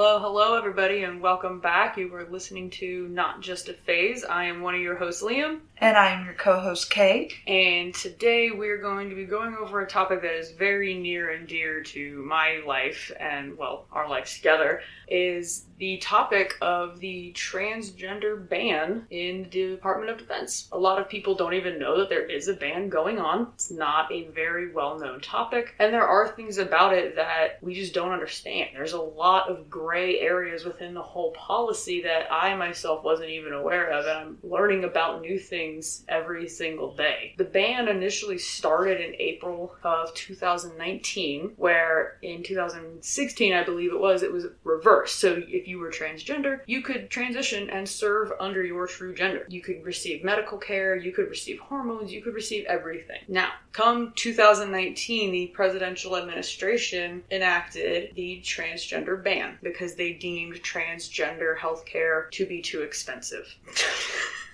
Hello, 0.00 0.20
hello, 0.20 0.56
everybody, 0.56 1.02
and 1.02 1.20
welcome 1.20 1.58
back. 1.58 1.98
You 1.98 2.14
are 2.14 2.30
listening 2.30 2.70
to 2.70 3.08
Not 3.08 3.40
Just 3.40 3.68
a 3.68 3.72
Phase. 3.72 4.22
I 4.22 4.44
am 4.44 4.60
one 4.60 4.76
of 4.76 4.80
your 4.80 4.94
hosts, 4.94 5.24
Liam, 5.24 5.58
And 5.78 5.96
I'm 5.96 6.24
your 6.24 6.34
co 6.34 6.60
host, 6.60 6.88
Kay. 6.88 7.32
and 7.48 7.92
today 7.92 8.52
we're 8.52 8.80
going 8.80 9.10
to 9.10 9.16
be 9.16 9.24
going 9.24 9.56
over 9.56 9.80
a 9.80 9.88
topic 9.88 10.22
that 10.22 10.38
is 10.38 10.52
very 10.52 10.94
near 10.94 11.32
and 11.32 11.48
dear 11.48 11.82
to 11.82 12.22
my 12.22 12.60
life 12.64 13.10
and, 13.18 13.58
well, 13.58 13.86
our 13.90 14.08
lives 14.08 14.36
together. 14.36 14.82
Is 15.08 15.64
the 15.78 15.98
topic 15.98 16.56
of 16.60 16.98
the 16.98 17.32
transgender 17.34 18.48
ban 18.48 19.06
in 19.10 19.44
the 19.44 19.70
Department 19.70 20.10
of 20.10 20.18
Defense. 20.18 20.68
A 20.72 20.78
lot 20.78 21.00
of 21.00 21.08
people 21.08 21.34
don't 21.34 21.54
even 21.54 21.78
know 21.78 21.98
that 21.98 22.08
there 22.08 22.26
is 22.26 22.48
a 22.48 22.54
ban 22.54 22.88
going 22.88 23.18
on. 23.18 23.52
It's 23.54 23.70
not 23.70 24.10
a 24.12 24.28
very 24.28 24.72
well 24.72 24.98
known 24.98 25.20
topic, 25.20 25.74
and 25.78 25.92
there 25.92 26.06
are 26.06 26.28
things 26.28 26.58
about 26.58 26.92
it 26.92 27.14
that 27.16 27.58
we 27.62 27.74
just 27.74 27.94
don't 27.94 28.12
understand. 28.12 28.70
There's 28.74 28.92
a 28.92 29.00
lot 29.00 29.48
of 29.48 29.70
gray 29.70 30.18
areas 30.20 30.64
within 30.64 30.94
the 30.94 31.02
whole 31.02 31.32
policy 31.32 32.02
that 32.02 32.32
I 32.32 32.54
myself 32.56 33.04
wasn't 33.04 33.30
even 33.30 33.52
aware 33.52 33.90
of, 33.90 34.06
and 34.06 34.18
I'm 34.18 34.38
learning 34.42 34.84
about 34.84 35.20
new 35.20 35.38
things 35.38 36.04
every 36.08 36.48
single 36.48 36.94
day. 36.96 37.34
The 37.38 37.44
ban 37.44 37.88
initially 37.88 38.38
started 38.38 39.00
in 39.00 39.14
April 39.20 39.74
of 39.84 40.12
2019, 40.14 41.52
where 41.56 42.18
in 42.22 42.42
2016, 42.42 43.52
I 43.52 43.62
believe 43.62 43.92
it 43.92 44.00
was, 44.00 44.22
it 44.22 44.32
was 44.32 44.46
reversed. 44.64 45.20
So 45.20 45.40
if 45.46 45.67
you 45.68 45.78
were 45.78 45.90
transgender, 45.90 46.60
you 46.66 46.82
could 46.82 47.10
transition 47.10 47.68
and 47.70 47.88
serve 47.88 48.32
under 48.40 48.64
your 48.64 48.86
true 48.86 49.14
gender. 49.14 49.44
You 49.48 49.60
could 49.60 49.84
receive 49.84 50.24
medical 50.24 50.58
care, 50.58 50.96
you 50.96 51.12
could 51.12 51.28
receive 51.28 51.58
hormones, 51.60 52.12
you 52.12 52.22
could 52.22 52.34
receive 52.34 52.64
everything. 52.66 53.20
Now, 53.28 53.50
come 53.72 54.12
2019, 54.16 55.30
the 55.30 55.46
presidential 55.48 56.16
administration 56.16 57.22
enacted 57.30 58.14
the 58.14 58.40
transgender 58.42 59.22
ban 59.22 59.58
because 59.62 59.94
they 59.94 60.14
deemed 60.14 60.56
transgender 60.62 61.56
healthcare 61.56 62.30
to 62.32 62.46
be 62.46 62.62
too 62.62 62.82
expensive. 62.82 63.54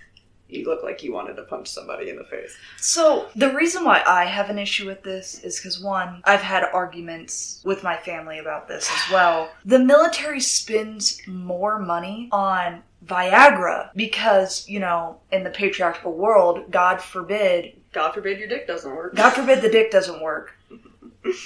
you 0.48 0.64
look 0.64 0.82
like 0.82 1.02
you 1.02 1.12
wanted 1.12 1.36
to 1.36 1.42
punch 1.42 1.68
somebody 1.68 2.10
in 2.10 2.16
the 2.16 2.24
face. 2.24 2.56
So, 2.78 3.28
the 3.34 3.52
reason 3.54 3.84
why 3.84 4.02
I 4.06 4.24
have 4.24 4.50
an 4.50 4.58
issue 4.58 4.86
with 4.86 5.02
this 5.02 5.42
is 5.42 5.58
because, 5.58 5.80
one, 5.80 6.22
I've 6.24 6.42
had 6.42 6.64
arguments 6.64 7.60
with 7.64 7.82
my 7.82 7.96
family 7.96 8.38
about 8.38 8.68
this 8.68 8.90
as 8.90 9.12
well. 9.12 9.50
The 9.64 9.78
military 9.78 10.40
spends 10.40 11.20
more 11.26 11.78
money 11.78 12.28
on 12.30 12.82
Viagra 13.06 13.90
because, 13.94 14.68
you 14.68 14.80
know, 14.80 15.18
in 15.32 15.44
the 15.44 15.50
patriarchal 15.50 16.12
world, 16.12 16.70
God 16.70 17.00
forbid, 17.00 17.76
God 17.92 18.12
forbid 18.12 18.38
your 18.38 18.48
dick 18.48 18.66
doesn't 18.66 18.94
work. 18.94 19.14
God 19.14 19.30
forbid 19.30 19.62
the 19.62 19.70
dick 19.70 19.90
doesn't 19.90 20.22
work. 20.22 20.52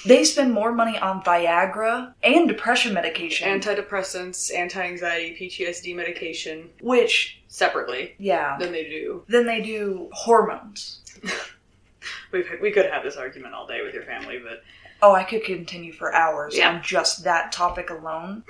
They 0.04 0.24
spend 0.24 0.52
more 0.52 0.72
money 0.72 0.98
on 0.98 1.22
Viagra 1.22 2.12
and 2.22 2.48
depression 2.48 2.92
medication, 2.94 3.48
Antidepressants, 3.48 4.52
anti 4.54 4.82
anxiety, 4.82 5.36
PTSD 5.40 5.94
medication 5.94 6.70
which, 6.80 7.40
separately 7.48 8.14
yeah, 8.18 8.56
than 8.58 8.72
they 8.72 8.84
do. 8.84 9.22
then 9.28 9.46
they 9.46 9.60
do 9.60 10.08
hormones. 10.12 11.00
We've, 12.32 12.48
we 12.60 12.70
could 12.72 12.86
have 12.86 13.02
this 13.02 13.16
argument 13.16 13.54
all 13.54 13.66
day 13.66 13.82
with 13.82 13.94
your 13.94 14.02
family, 14.04 14.38
but 14.38 14.62
Oh, 15.00 15.14
I 15.14 15.22
could 15.22 15.44
continue 15.44 15.92
for 15.92 16.12
hours 16.12 16.56
Yeah. 16.56 16.70
on 16.74 16.82
just 16.82 17.22
that 17.24 17.52
topic 17.52 17.90
alone. 17.90 18.42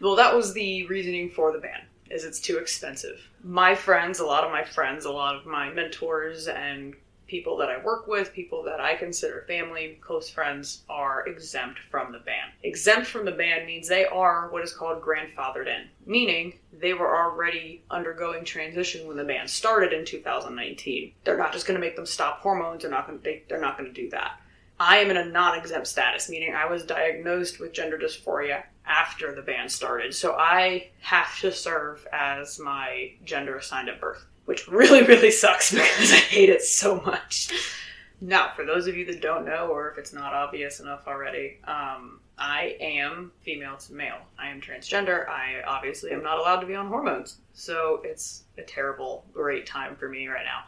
Well, 0.00 0.14
that 0.16 0.34
was 0.34 0.54
the 0.54 0.86
reasoning 0.86 1.28
for 1.30 1.52
the 1.52 1.58
ban. 1.58 1.80
Is 2.10 2.24
it's 2.24 2.40
too 2.40 2.56
expensive. 2.56 3.20
My 3.42 3.74
friends, 3.74 4.18
a 4.20 4.24
lot 4.24 4.44
of 4.44 4.50
my 4.52 4.64
friends, 4.64 5.04
a 5.04 5.10
lot 5.12 5.34
of 5.34 5.44
my 5.44 5.70
mentors 5.70 6.46
and 6.48 6.94
people 7.28 7.56
that 7.58 7.68
I 7.68 7.82
work 7.84 8.08
with, 8.08 8.32
people 8.32 8.64
that 8.64 8.80
I 8.80 8.96
consider 8.96 9.44
family, 9.46 9.98
close 10.00 10.28
friends, 10.28 10.82
are 10.88 11.26
exempt 11.28 11.78
from 11.90 12.10
the 12.10 12.18
ban. 12.18 12.48
Exempt 12.64 13.06
from 13.06 13.24
the 13.24 13.32
ban 13.32 13.66
means 13.66 13.86
they 13.86 14.06
are 14.06 14.48
what 14.50 14.64
is 14.64 14.72
called 14.72 15.02
grandfathered 15.02 15.68
in, 15.68 15.88
meaning 16.06 16.54
they 16.72 16.94
were 16.94 17.16
already 17.16 17.82
undergoing 17.90 18.44
transition 18.44 19.06
when 19.06 19.16
the 19.16 19.24
ban 19.24 19.46
started 19.46 19.92
in 19.92 20.04
2019. 20.04 21.12
They're 21.24 21.36
not 21.36 21.52
just 21.52 21.66
going 21.66 21.78
to 21.78 21.86
make 21.86 21.96
them 21.96 22.06
stop 22.06 22.40
hormones. 22.40 22.82
They're 22.82 22.90
not 22.90 23.06
going 23.06 23.18
to. 23.18 23.24
They, 23.24 23.44
they're 23.48 23.60
not 23.60 23.78
going 23.78 23.92
to 23.92 24.02
do 24.02 24.10
that. 24.10 24.40
I 24.80 24.98
am 24.98 25.10
in 25.10 25.16
a 25.16 25.24
non-exempt 25.24 25.88
status, 25.88 26.28
meaning 26.28 26.54
I 26.54 26.66
was 26.66 26.84
diagnosed 26.84 27.58
with 27.58 27.72
gender 27.72 27.98
dysphoria 27.98 28.62
after 28.86 29.34
the 29.34 29.42
ban 29.42 29.68
started. 29.68 30.14
So 30.14 30.34
I 30.34 30.90
have 31.00 31.38
to 31.40 31.52
serve 31.52 32.06
as 32.12 32.60
my 32.60 33.12
gender 33.24 33.56
assigned 33.56 33.88
at 33.88 34.00
birth, 34.00 34.24
which 34.48 34.66
really, 34.66 35.02
really 35.02 35.30
sucks 35.30 35.70
because 35.74 36.10
I 36.10 36.16
hate 36.16 36.48
it 36.48 36.62
so 36.62 37.02
much. 37.02 37.52
Now, 38.18 38.50
for 38.56 38.64
those 38.64 38.86
of 38.86 38.96
you 38.96 39.04
that 39.04 39.20
don't 39.20 39.44
know, 39.44 39.68
or 39.68 39.90
if 39.90 39.98
it's 39.98 40.14
not 40.14 40.32
obvious 40.32 40.80
enough 40.80 41.06
already, 41.06 41.58
um, 41.64 42.20
I 42.38 42.78
am 42.80 43.30
female 43.42 43.76
to 43.76 43.92
male. 43.92 44.16
I 44.38 44.48
am 44.48 44.62
transgender. 44.62 45.28
I 45.28 45.62
obviously 45.66 46.12
am 46.12 46.22
not 46.22 46.38
allowed 46.38 46.60
to 46.60 46.66
be 46.66 46.74
on 46.74 46.88
hormones. 46.88 47.36
So 47.52 48.00
it's 48.04 48.44
a 48.56 48.62
terrible, 48.62 49.26
great 49.34 49.66
time 49.66 49.94
for 49.96 50.08
me 50.08 50.26
right 50.28 50.46
now. 50.46 50.62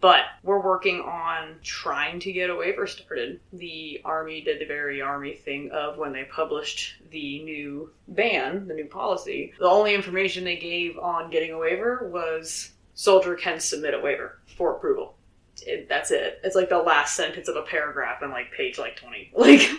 But 0.00 0.20
we're 0.44 0.62
working 0.62 1.00
on 1.00 1.56
trying 1.60 2.20
to 2.20 2.32
get 2.32 2.50
a 2.50 2.54
waiver 2.54 2.86
started. 2.86 3.40
The 3.52 4.00
Army 4.04 4.42
did 4.42 4.60
the 4.60 4.64
very 4.64 5.02
Army 5.02 5.34
thing 5.34 5.72
of 5.72 5.98
when 5.98 6.12
they 6.12 6.22
published 6.22 6.94
the 7.10 7.42
new 7.42 7.90
ban, 8.06 8.68
the 8.68 8.74
new 8.74 8.86
policy, 8.86 9.54
the 9.58 9.66
only 9.66 9.96
information 9.96 10.44
they 10.44 10.56
gave 10.56 10.96
on 10.98 11.32
getting 11.32 11.50
a 11.50 11.58
waiver 11.58 12.08
was 12.12 12.70
soldier 12.98 13.36
can 13.36 13.60
submit 13.60 13.94
a 13.94 14.00
waiver 14.00 14.40
for 14.56 14.72
approval. 14.72 15.14
It, 15.62 15.88
that's 15.88 16.10
it. 16.10 16.40
It's 16.42 16.56
like 16.56 16.68
the 16.68 16.78
last 16.78 17.14
sentence 17.14 17.46
of 17.46 17.54
a 17.54 17.62
paragraph 17.62 18.24
on 18.24 18.32
like 18.32 18.50
page 18.50 18.76
like 18.76 18.96
20. 18.96 19.30
Like, 19.36 19.70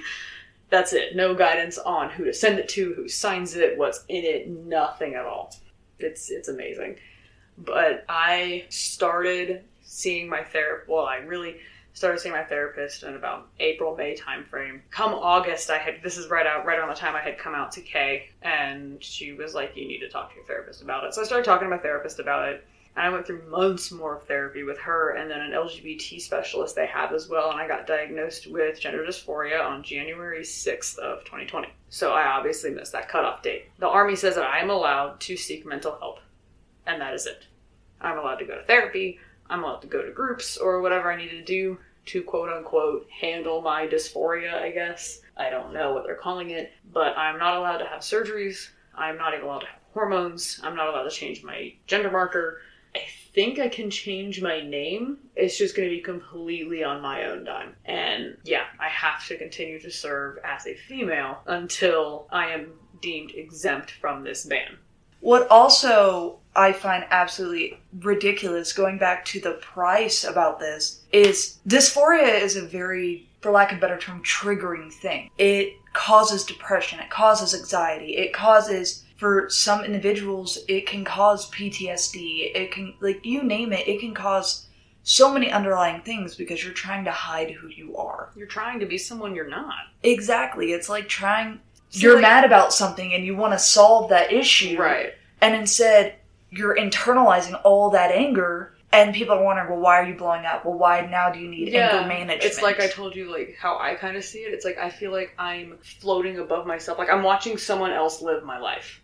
that's 0.70 0.94
it. 0.94 1.16
No 1.18 1.34
guidance 1.36 1.78
on 1.78 2.12
who 2.12 2.24
to 2.26 2.34
send 2.34 2.60
it 2.60 2.70
to, 2.70 2.94
who 2.94 3.10
signs 3.10 3.56
it, 3.56 3.78
what's 3.78 4.06
in 4.08 4.24
it, 4.24 4.48
nothing 4.48 5.16
at 5.16 5.26
all. 5.26 5.54
It's, 5.98 6.30
it's 6.30 6.48
amazing. 6.48 6.98
But 7.58 8.06
I 8.08 8.66
started 8.70 9.66
seeing 9.82 10.30
my 10.30 10.44
therapist. 10.44 10.90
Well, 10.90 11.06
I 11.06 11.18
really 11.18 11.58
started 11.92 12.20
seeing 12.20 12.36
my 12.36 12.44
therapist 12.44 13.04
in 13.04 13.16
about 13.16 13.48
April 13.60 13.98
May 13.98 14.16
timeframe. 14.16 14.80
Come 14.92 15.14
August, 15.14 15.70
I 15.70 15.78
had 15.78 15.96
this 16.04 16.18
is 16.18 16.30
right 16.30 16.48
out 16.48 16.66
right 16.66 16.80
around 16.80 16.90
the 16.90 16.96
time 16.96 17.16
I 17.16 17.22
had 17.22 17.38
come 17.38 17.56
out 17.56 17.74
to 17.74 17.82
Kay, 17.82 18.30
and 18.44 19.04
she 19.04 19.34
was 19.34 19.56
like, 19.56 19.76
"You 19.76 19.88
need 19.88 20.00
to 20.00 20.10
talk 20.10 20.30
to 20.30 20.36
your 20.36 20.46
therapist 20.46 20.82
about 20.82 21.04
it." 21.04 21.14
So 21.14 21.22
I 21.22 21.26
started 21.26 21.44
talking 21.44 21.66
to 21.66 21.76
my 21.76 21.82
therapist 21.82 22.20
about 22.20 22.48
it. 22.48 22.66
And 23.00 23.08
I 23.08 23.12
went 23.12 23.26
through 23.26 23.50
months 23.50 23.94
more 23.94 24.18
of 24.18 24.24
therapy 24.24 24.64
with 24.64 24.78
her 24.80 25.12
and 25.12 25.32
then 25.32 25.40
an 25.40 25.52
LGBT 25.52 26.20
specialist 26.20 26.76
they 26.76 26.86
have 26.88 27.14
as 27.14 27.30
well. 27.30 27.50
And 27.50 27.58
I 27.58 27.66
got 27.66 27.88
diagnosed 27.88 28.48
with 28.48 28.82
gender 28.82 29.06
dysphoria 29.06 29.66
on 29.66 29.84
January 29.84 30.42
6th 30.42 30.98
of 30.98 31.24
2020. 31.24 31.70
So 31.88 32.12
I 32.12 32.28
obviously 32.28 32.72
missed 32.72 32.92
that 32.92 33.08
cutoff 33.08 33.42
date. 33.42 33.70
The 33.80 33.88
Army 33.88 34.18
says 34.18 34.36
that 34.36 34.44
I 34.44 34.60
am 34.60 34.70
allowed 34.70 35.22
to 35.22 35.38
seek 35.38 35.66
mental 35.66 35.98
help. 35.98 36.20
And 36.88 37.00
that 37.00 37.14
is 37.14 37.26
it. 37.26 37.48
I'm 38.02 38.18
allowed 38.18 38.40
to 38.40 38.46
go 38.46 38.58
to 38.58 38.66
therapy. 38.66 39.18
I'm 39.50 39.64
allowed 39.64 39.82
to 39.84 39.88
go 39.88 40.02
to 40.02 40.12
groups 40.12 40.58
or 40.58 40.82
whatever 40.82 41.10
I 41.10 41.16
need 41.16 41.30
to 41.30 41.42
do 41.42 41.78
to 42.08 42.22
quote 42.22 42.50
unquote 42.50 43.08
handle 43.10 43.62
my 43.62 43.88
dysphoria, 43.88 44.56
I 44.56 44.72
guess. 44.72 45.22
I 45.38 45.50
don't 45.50 45.72
know 45.72 45.94
what 45.94 46.04
they're 46.04 46.16
calling 46.16 46.50
it, 46.50 46.74
but 46.92 47.18
I'm 47.18 47.40
not 47.40 47.56
allowed 47.56 47.78
to 47.78 47.86
have 47.86 48.02
surgeries. 48.02 48.72
I'm 48.94 49.18
not 49.18 49.34
even 49.34 49.46
allowed 49.46 49.60
to 49.60 49.68
have 49.68 49.80
hormones. 49.94 50.60
I'm 50.64 50.76
not 50.76 50.90
allowed 50.90 51.04
to 51.04 51.12
change 51.12 51.46
my 51.46 51.76
gender 51.88 52.12
marker. 52.12 52.60
I 52.96 53.02
think 53.34 53.60
I 53.60 53.70
can 53.70 53.90
change 53.90 54.42
my 54.42 54.62
name. 54.62 55.18
It's 55.36 55.58
just 55.58 55.76
going 55.76 55.88
to 55.88 55.96
be 55.96 56.02
completely 56.02 56.84
on 56.84 57.02
my 57.02 57.26
own 57.26 57.44
dime. 57.44 57.76
And 57.86 58.38
yeah, 58.44 58.66
I 58.80 58.88
have 58.88 59.26
to 59.28 59.38
continue 59.38 59.80
to 59.80 59.92
serve 59.92 60.40
as 60.44 60.66
a 60.66 60.76
female 60.76 61.40
until 61.46 62.28
I 62.32 62.48
am 62.48 62.72
deemed 63.02 63.32
exempt 63.36 63.92
from 63.92 64.24
this 64.24 64.46
ban. 64.46 64.78
What 65.22 65.48
also 65.50 66.40
I 66.56 66.74
find 66.74 67.06
absolutely 67.12 67.80
ridiculous, 68.00 68.74
going 68.74 68.98
back 68.98 69.26
to 69.26 69.40
the 69.40 69.54
price 69.54 70.24
about 70.24 70.60
this, 70.60 71.02
is 71.12 71.60
dysphoria 71.68 72.42
is 72.42 72.56
a 72.56 72.66
very, 72.66 73.28
for 73.42 73.52
lack 73.52 73.72
of 73.72 73.78
a 73.78 73.82
better 73.82 73.98
term, 73.98 74.24
triggering 74.24 74.92
thing. 74.92 75.30
It 75.38 75.74
causes 75.94 76.44
depression, 76.44 77.00
it 77.00 77.10
causes 77.10 77.54
anxiety, 77.54 78.18
it 78.18 78.34
causes, 78.34 79.06
for 79.20 79.50
some 79.50 79.84
individuals, 79.84 80.58
it 80.70 80.88
can 80.88 81.04
cause 81.04 81.52
PTSD, 81.52 82.56
it 82.56 82.72
can, 82.72 82.94
like, 83.02 83.26
you 83.26 83.44
name 83.44 83.74
it, 83.74 83.86
it 83.88 84.00
can 84.00 84.14
cause 84.14 84.66
so 85.04 85.34
many 85.34 85.52
underlying 85.52 86.02
things 86.02 86.36
because 86.36 86.64
you're 86.64 86.74
trying 86.74 87.04
to 87.04 87.12
hide 87.12 87.52
who 87.52 87.68
you 87.68 87.98
are. 87.98 88.30
You're 88.36 88.48
trying 88.48 88.80
to 88.80 88.86
be 88.86 88.98
someone 88.98 89.36
you're 89.36 89.50
not. 89.50 89.76
Exactly. 90.04 90.72
It's 90.72 90.88
like 90.88 91.10
trying, 91.10 91.60
So, 91.90 92.00
you're 92.00 92.14
like- 92.16 92.22
mad 92.22 92.46
about 92.46 92.74
something 92.74 93.14
and 93.14 93.26
you 93.26 93.36
want 93.36 93.54
to 93.54 93.60
solve 93.60 94.10
that 94.10 94.32
issue 94.32 94.78
Right. 94.80 95.14
and 95.42 95.54
instead 95.54 96.16
you're 96.52 96.76
internalizing 96.78 97.60
all 97.64 97.90
that 97.92 98.12
anger 98.12 98.74
and 98.92 99.14
people 99.14 99.36
are 99.36 99.44
wondering 99.44 99.70
well 99.70 99.80
why 99.80 100.00
are 100.00 100.06
you 100.06 100.16
blowing 100.16 100.46
up 100.46 100.66
well 100.66 100.74
why 100.78 101.06
now 101.06 101.30
do 101.32 101.40
you 101.40 101.48
need 101.48 101.74
anger 101.76 102.08
management 102.08 102.44
It's 102.44 102.62
like 102.62 102.80
I 102.80 102.88
told 102.88 103.16
you, 103.16 103.32
like 103.32 103.56
how 103.60 103.78
I 103.78 103.94
kind 103.96 104.18
of 104.18 104.24
see 104.24 104.40
it. 104.40 104.54
It's 104.54 104.66
like 104.66 104.78
I 104.80 104.90
feel 104.90 105.12
like 105.12 105.32
I'm 105.38 105.78
floating 105.84 106.40
above 106.40 106.66
myself. 106.66 106.98
Like 106.98 107.10
I'm 107.12 107.22
watching 107.24 107.58
someone 107.58 107.92
else 107.92 108.22
live 108.22 108.44
my 108.44 108.58
life. 108.58 109.00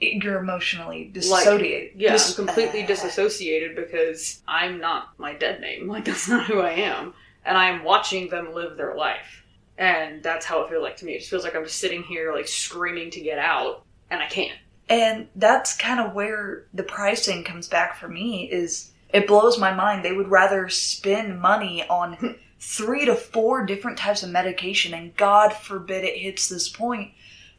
You're 0.00 0.38
emotionally 0.38 1.04
Like, 1.04 1.14
dissociated 1.14 2.00
yeah, 2.00 2.12
Dis- 2.12 2.38
I'm 2.38 2.46
completely 2.46 2.84
uh, 2.84 2.86
disassociated 2.86 3.76
because 3.76 4.40
I'm 4.46 4.80
not 4.80 5.18
my 5.18 5.34
dead 5.34 5.60
name. 5.60 5.88
Like 5.88 6.04
that's 6.06 6.28
not 6.28 6.46
who 6.46 6.60
I 6.60 6.72
am, 6.72 7.14
and 7.44 7.56
I'm 7.56 7.84
watching 7.84 8.28
them 8.28 8.54
live 8.54 8.76
their 8.76 8.94
life, 8.94 9.44
and 9.76 10.22
that's 10.22 10.46
how 10.46 10.62
it 10.62 10.70
feels 10.70 10.82
like 10.82 10.96
to 10.98 11.04
me. 11.04 11.14
It 11.14 11.18
just 11.18 11.30
feels 11.30 11.44
like 11.44 11.54
I'm 11.54 11.64
just 11.64 11.78
sitting 11.80 12.02
here 12.02 12.32
like 12.32 12.48
screaming 12.48 13.10
to 13.12 13.20
get 13.20 13.38
out, 13.38 13.84
and 14.10 14.22
I 14.22 14.26
can't. 14.26 14.58
And 14.88 15.28
that's 15.36 15.76
kind 15.76 16.00
of 16.00 16.14
where 16.14 16.64
the 16.72 16.82
pricing 16.82 17.44
comes 17.44 17.68
back 17.68 17.96
for 17.96 18.08
me 18.08 18.50
is 18.50 18.90
it 19.10 19.26
blows 19.26 19.58
my 19.58 19.72
mind. 19.72 20.04
They 20.04 20.12
would 20.12 20.28
rather 20.30 20.68
spend 20.68 21.40
money 21.40 21.86
on 21.88 22.36
three 22.60 23.04
to 23.04 23.14
four 23.14 23.64
different 23.64 23.98
types 23.98 24.22
of 24.22 24.30
medication 24.30 24.94
and 24.94 25.16
God 25.16 25.52
forbid 25.52 26.04
it 26.04 26.16
hits 26.18 26.48
this 26.48 26.68
point, 26.68 27.12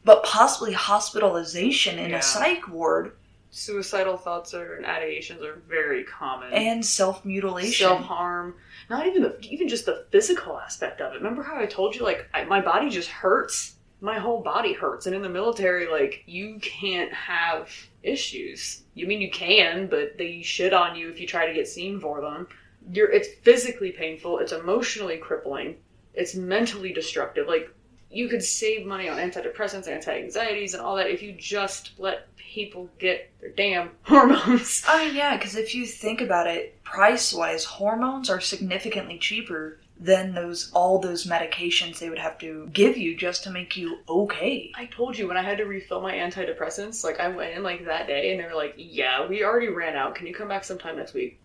but 0.06 0.24
possibly 0.24 0.74
hospitalization 0.74 2.00
in 2.00 2.12
Yeah. 2.12 2.18
a 2.20 2.22
psych 2.22 2.68
ward 2.68 3.14
Suicidal 3.52 4.16
thoughts 4.16 4.54
are 4.54 4.76
and 4.76 4.86
ideations 4.86 5.42
are 5.42 5.56
very 5.68 6.04
common. 6.04 6.54
and 6.54 6.86
self-mutilation. 6.86 7.88
self 7.88 8.02
harm. 8.02 8.56
Not 8.92 9.08
even 9.08 9.24
the 9.24 9.38
even 9.42 9.68
just 9.68 9.86
the 9.88 10.06
physical 10.12 10.60
aspect 10.60 11.02
of 11.02 11.14
it. 11.14 11.18
Remember 11.18 11.42
how 11.42 11.58
I 11.58 11.66
told 11.66 11.96
you 11.96 12.04
like 12.04 12.30
I, 12.34 12.44
my 12.44 12.62
body 12.62 12.90
just 12.90 13.10
hurts. 13.10 13.76
My 14.02 14.18
whole 14.20 14.42
body 14.42 14.72
hurts, 14.74 15.08
and 15.08 15.16
in 15.16 15.22
the 15.24 15.30
military, 15.30 15.88
like 15.88 16.24
you 16.28 16.60
can't 16.62 17.12
have 17.12 17.70
issues. 18.04 18.84
You 18.94 19.08
mean 19.08 19.20
you 19.20 19.32
can, 19.32 19.88
but 19.88 20.18
they 20.18 20.42
shit 20.42 20.72
on 20.74 20.96
you 20.96 21.10
if 21.10 21.20
you 21.20 21.26
try 21.28 21.48
to 21.48 21.54
get 21.54 21.68
seen 21.68 22.00
for 22.00 22.22
them. 22.22 22.48
You're 22.94 23.10
it's 23.12 23.28
physically 23.42 23.92
painful. 23.92 24.38
It's 24.40 24.52
emotionally 24.54 25.18
crippling. 25.18 25.78
It's 26.14 26.36
mentally 26.36 26.94
destructive. 26.94 27.48
Like 27.48 27.74
you 28.12 28.28
could 28.28 28.44
save 28.44 28.86
money 28.86 29.08
on 29.08 29.18
antidepressants, 29.18 29.88
anti-anxieties, 29.88 30.74
and 30.74 30.82
all 30.82 30.96
that 30.96 31.10
if 31.10 31.22
you 31.22 31.32
just 31.34 31.92
let 31.98 32.28
people 32.38 32.90
get 32.98 33.30
their 33.40 33.52
damn 33.52 33.92
hormones. 34.04 34.84
Oh 34.88 35.02
yeah, 35.02 35.38
because 35.38 35.56
if 35.56 35.76
you 35.76 35.86
think 35.86 36.22
about 36.22 36.48
it, 36.48 36.82
price-wise, 36.84 37.66
hormones 37.66 38.30
are 38.30 38.42
significantly 38.42 39.18
cheaper 39.18 39.80
than 40.00 40.34
those 40.34 40.72
all 40.74 40.98
those 40.98 41.28
medications 41.28 42.00
they 42.00 42.10
would 42.10 42.18
have 42.18 42.38
to 42.38 42.70
give 42.72 42.98
you 42.98 43.18
just 43.18 43.44
to 43.44 43.52
make 43.52 43.76
you 43.76 43.98
okay. 44.08 44.72
I 44.76 44.86
told 44.86 45.18
you 45.18 45.28
when 45.28 45.36
I 45.36 45.42
had 45.42 45.58
to 45.58 45.66
refill 45.66 46.02
my 46.02 46.14
antidepressants, 46.14 47.04
like 47.04 47.20
I 47.20 47.28
went 47.28 47.54
in 47.54 47.64
like 47.64 47.86
that 47.86 48.08
day 48.08 48.32
and 48.32 48.40
they 48.40 48.46
were 48.46 48.56
like, 48.56 48.76
"Yeah, 48.78 49.28
we 49.28 49.44
already 49.44 49.68
ran 49.68 49.96
out. 49.96 50.16
Can 50.16 50.26
you 50.26 50.34
come 50.34 50.48
back 50.48 50.64
sometime 50.64 50.96
next 50.96 51.14
week?" 51.14 51.38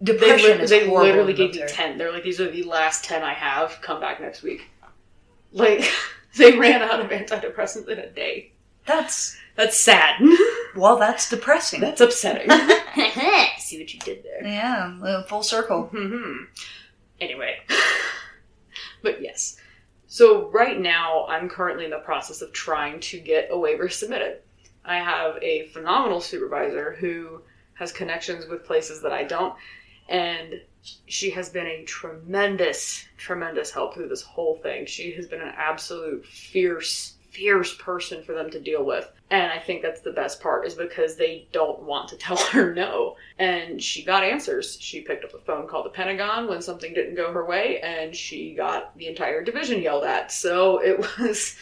They, 0.00 0.12
Depression 0.12 0.58
li- 0.58 0.64
is 0.64 0.70
they 0.70 0.88
horrible 0.88 1.24
literally 1.24 1.34
gave 1.34 1.54
me 1.54 1.62
ten. 1.68 1.96
They're 1.96 2.12
like, 2.12 2.24
"These 2.24 2.40
are 2.40 2.50
the 2.50 2.64
last 2.64 3.04
ten 3.04 3.22
I 3.22 3.32
have. 3.32 3.78
Come 3.80 4.00
back 4.00 4.20
next 4.20 4.42
week." 4.42 4.68
Like 5.54 5.90
they 6.36 6.58
ran 6.58 6.82
out 6.82 7.00
of 7.00 7.10
antidepressants 7.10 7.88
in 7.88 7.98
a 7.98 8.10
day. 8.10 8.52
That's 8.86 9.36
That's 9.56 9.78
sad. 9.80 10.20
well, 10.76 10.98
that's 10.98 11.30
depressing. 11.30 11.80
That's 11.80 12.00
upsetting. 12.02 12.50
See 13.58 13.78
what 13.78 13.94
you 13.94 14.00
did 14.00 14.22
there. 14.24 14.44
yeah, 14.46 14.98
uh, 15.02 15.22
full 15.22 15.42
circle. 15.42 15.84
hmm 15.92 16.44
Anyway, 17.20 17.56
but 19.02 19.22
yes. 19.22 19.56
So 20.08 20.50
right 20.50 20.78
now, 20.78 21.26
I'm 21.26 21.48
currently 21.48 21.84
in 21.84 21.90
the 21.92 21.98
process 21.98 22.42
of 22.42 22.52
trying 22.52 23.00
to 23.00 23.18
get 23.20 23.48
a 23.50 23.58
waiver 23.58 23.88
submitted. 23.88 24.38
I 24.84 24.96
have 24.96 25.36
a 25.42 25.68
phenomenal 25.68 26.20
supervisor 26.20 26.92
who 27.00 27.40
has 27.74 27.90
connections 27.92 28.46
with 28.48 28.64
places 28.66 29.00
that 29.02 29.12
I 29.12 29.24
don't, 29.24 29.54
and 30.08 30.60
she 31.06 31.30
has 31.30 31.48
been 31.48 31.66
a 31.66 31.84
tremendous, 31.84 33.06
tremendous 33.16 33.70
help 33.70 33.94
through 33.94 34.08
this 34.08 34.22
whole 34.22 34.56
thing. 34.56 34.86
She 34.86 35.12
has 35.12 35.26
been 35.26 35.40
an 35.40 35.54
absolute 35.56 36.26
fierce, 36.26 37.14
fierce 37.30 37.74
person 37.76 38.22
for 38.22 38.32
them 38.32 38.50
to 38.50 38.60
deal 38.60 38.84
with. 38.84 39.10
And 39.30 39.50
I 39.50 39.58
think 39.58 39.82
that's 39.82 40.02
the 40.02 40.12
best 40.12 40.40
part 40.40 40.66
is 40.66 40.74
because 40.74 41.16
they 41.16 41.48
don't 41.52 41.82
want 41.82 42.08
to 42.08 42.16
tell 42.18 42.36
her 42.36 42.74
no. 42.74 43.16
And 43.38 43.82
she 43.82 44.04
got 44.04 44.24
answers. 44.24 44.78
She 44.80 45.00
picked 45.00 45.24
up 45.24 45.32
the 45.32 45.38
phone, 45.38 45.66
called 45.66 45.86
the 45.86 45.90
Pentagon 45.90 46.48
when 46.48 46.62
something 46.62 46.92
didn't 46.92 47.16
go 47.16 47.32
her 47.32 47.44
way, 47.44 47.80
and 47.80 48.14
she 48.14 48.54
got 48.54 48.96
the 48.98 49.06
entire 49.06 49.42
division 49.42 49.82
yelled 49.82 50.04
at. 50.04 50.30
So 50.30 50.78
it 50.78 50.98
was 51.18 51.56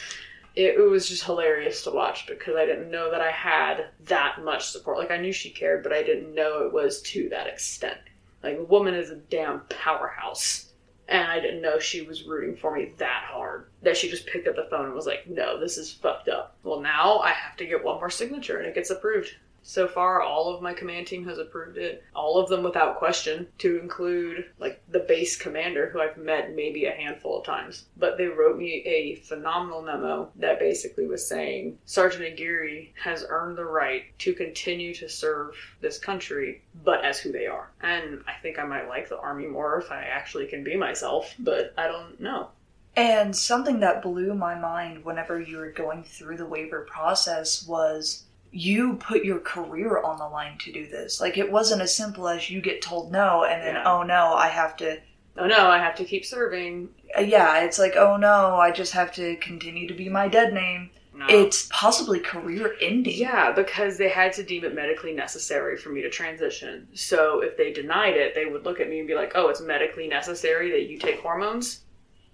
it 0.55 0.79
was 0.79 1.09
just 1.09 1.25
hilarious 1.25 1.83
to 1.85 1.91
watch 1.91 2.27
because 2.27 2.57
I 2.57 2.67
didn't 2.67 2.91
know 2.91 3.11
that 3.11 3.23
I 3.23 3.31
had 3.31 3.87
that 4.05 4.45
much 4.45 4.69
support. 4.69 4.99
Like 4.99 5.11
I 5.11 5.17
knew 5.17 5.33
she 5.33 5.49
cared, 5.49 5.83
but 5.83 5.95
I 5.95 6.03
didn't 6.03 6.35
know 6.35 6.67
it 6.67 6.73
was 6.73 7.01
to 7.03 7.29
that 7.31 7.47
extent. 7.47 7.99
Like 8.43 8.57
the 8.57 8.65
woman 8.65 8.95
is 8.95 9.11
a 9.11 9.17
damn 9.17 9.61
powerhouse. 9.69 10.69
And 11.09 11.27
I 11.27 11.41
didn't 11.41 11.63
know 11.63 11.79
she 11.79 12.03
was 12.03 12.25
rooting 12.25 12.57
for 12.57 12.75
me 12.75 12.93
that 12.99 13.25
hard. 13.27 13.67
That 13.83 13.97
she 13.97 14.09
just 14.09 14.27
picked 14.27 14.49
up 14.49 14.57
the 14.57 14.69
phone 14.71 14.87
and 14.87 14.95
was 14.95 15.07
like, 15.07 15.29
no, 15.29 15.59
this 15.59 15.77
is 15.77 15.93
fucked 15.93 16.29
up. 16.29 16.57
Well, 16.63 16.81
now 16.81 17.19
I 17.19 17.31
have 17.31 17.57
to 17.57 17.67
get 17.67 17.85
one 17.85 17.97
more 17.97 18.11
signature 18.11 18.59
and 18.59 18.67
it 18.67 18.75
gets 18.75 18.91
approved. 18.91 19.35
So 19.63 19.87
far, 19.87 20.21
all 20.21 20.53
of 20.53 20.63
my 20.63 20.75
command 20.75 21.07
team 21.07 21.25
has 21.27 21.39
approved 21.39 21.79
it. 21.79 22.03
All 22.15 22.39
of 22.39 22.49
them 22.49 22.63
without 22.63 22.99
question, 22.99 23.47
to 23.59 23.79
include 23.79 24.47
like 24.59 24.83
the 24.89 25.01
base 25.01 25.37
commander, 25.37 25.89
who 25.89 26.01
I've 26.01 26.17
met 26.17 26.55
maybe 26.55 26.85
a 26.87 26.91
handful 26.91 27.39
of 27.39 27.47
times. 27.47 27.87
But 27.97 28.19
they 28.19 28.27
wrote 28.27 28.59
me 28.59 28.83
a 28.85 29.17
phenomenal 29.17 29.83
memo 29.83 30.31
that 30.37 30.59
basically 30.59 31.07
was 31.07 31.27
saying 31.27 31.79
Sergeant 31.85 32.25
Aguirre 32.25 32.93
has 33.03 33.25
earned 33.29 33.57
the 33.57 33.65
right 33.65 34.05
to 34.19 34.35
continue 34.35 34.95
to 34.95 35.09
serve 35.09 35.55
this 35.81 35.99
country, 35.99 36.63
but 36.85 37.05
as 37.05 37.21
who 37.21 37.31
they 37.31 37.47
are. 37.47 37.71
And 37.81 38.23
I 38.27 38.35
think 38.43 38.59
I 38.59 38.65
might 38.65 38.89
like 38.89 39.09
the 39.09 39.19
Army 39.19 39.47
more 39.47 39.79
if 39.79 39.91
I 39.91 40.03
actually 40.03 40.47
can 40.47 40.65
be 40.65 40.77
myself, 40.77 41.35
but 41.39 41.73
I 41.79 41.87
don't 41.87 42.21
know. 42.21 42.49
And 42.95 43.35
something 43.35 43.81
that 43.81 44.03
blew 44.03 44.35
my 44.35 44.55
mind 44.55 45.05
whenever 45.05 45.41
you 45.41 45.57
were 45.57 45.71
going 45.71 46.05
through 46.05 46.37
the 46.37 46.47
waiver 46.47 46.83
process 46.83 47.67
was 47.67 48.25
you 48.53 48.95
put 48.95 49.25
your 49.25 49.39
career 49.41 50.01
on 50.03 50.19
the 50.19 50.29
line 50.29 50.59
to 50.59 50.71
do 50.73 50.87
this. 50.87 51.21
Like 51.21 51.39
it 51.39 51.51
wasn't 51.51 51.83
as 51.83 51.97
simple 51.97 52.29
as 52.29 52.51
you 52.51 52.61
get 52.61 52.83
told 52.83 53.11
no 53.11 53.45
and 53.45 53.63
then 53.63 53.75
Yeah. 53.77 53.85
oh 53.91 54.03
no, 54.03 54.35
I 54.35 54.49
have 54.49 54.77
to 54.79 55.01
Oh 55.37 55.47
no, 55.47 55.71
I 55.71 55.79
have 55.79 55.95
to 55.97 56.05
keep 56.05 56.27
serving. 56.27 56.91
uh, 57.17 57.23
yeah, 57.23 57.61
it's 57.65 57.79
like 57.79 57.97
oh 57.97 58.17
no, 58.19 58.57
I 58.57 58.71
just 58.71 58.93
have 58.93 59.13
to 59.15 59.37
continue 59.37 59.89
to 59.89 59.95
be 59.95 60.09
my 60.11 60.29
dead 60.29 60.53
name. 60.53 60.91
No. 61.15 61.27
It's 61.29 61.69
possibly 61.71 62.21
career 62.21 62.75
ending. 62.81 63.15
Yeah, 63.17 63.53
because 63.53 63.97
they 63.99 64.09
had 64.09 64.33
to 64.35 64.43
deem 64.43 64.65
it 64.65 64.75
medically 64.75 65.13
necessary 65.13 65.77
for 65.77 65.91
me 65.91 66.01
to 66.03 66.11
transition. 66.11 66.89
So 66.95 67.41
if 67.41 67.57
they 67.57 67.71
denied 67.73 68.17
it, 68.17 68.35
they 68.35 68.47
would 68.47 68.65
look 68.65 68.81
at 68.81 68.89
me 68.89 68.99
and 68.99 69.07
be 69.09 69.15
like, 69.15 69.33
oh, 69.35 69.49
it's 69.49 69.61
medically 69.61 70.09
necessary 70.09 70.71
that 70.73 70.89
you 70.91 70.99
take 70.99 71.21
hormones? 71.21 71.81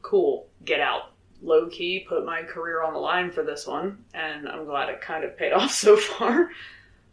Cool, 0.02 0.46
get 0.64 0.80
out. 0.80 1.12
Low 1.40 1.68
key, 1.68 2.04
put 2.08 2.24
my 2.24 2.42
career 2.42 2.82
on 2.82 2.92
the 2.92 2.98
line 2.98 3.30
for 3.30 3.42
this 3.42 3.66
one, 3.66 4.04
and 4.12 4.48
I'm 4.48 4.64
glad 4.64 4.88
it 4.88 5.00
kind 5.00 5.24
of 5.24 5.36
paid 5.36 5.52
off 5.54 5.70
so 5.70 5.96
far. 5.96 6.50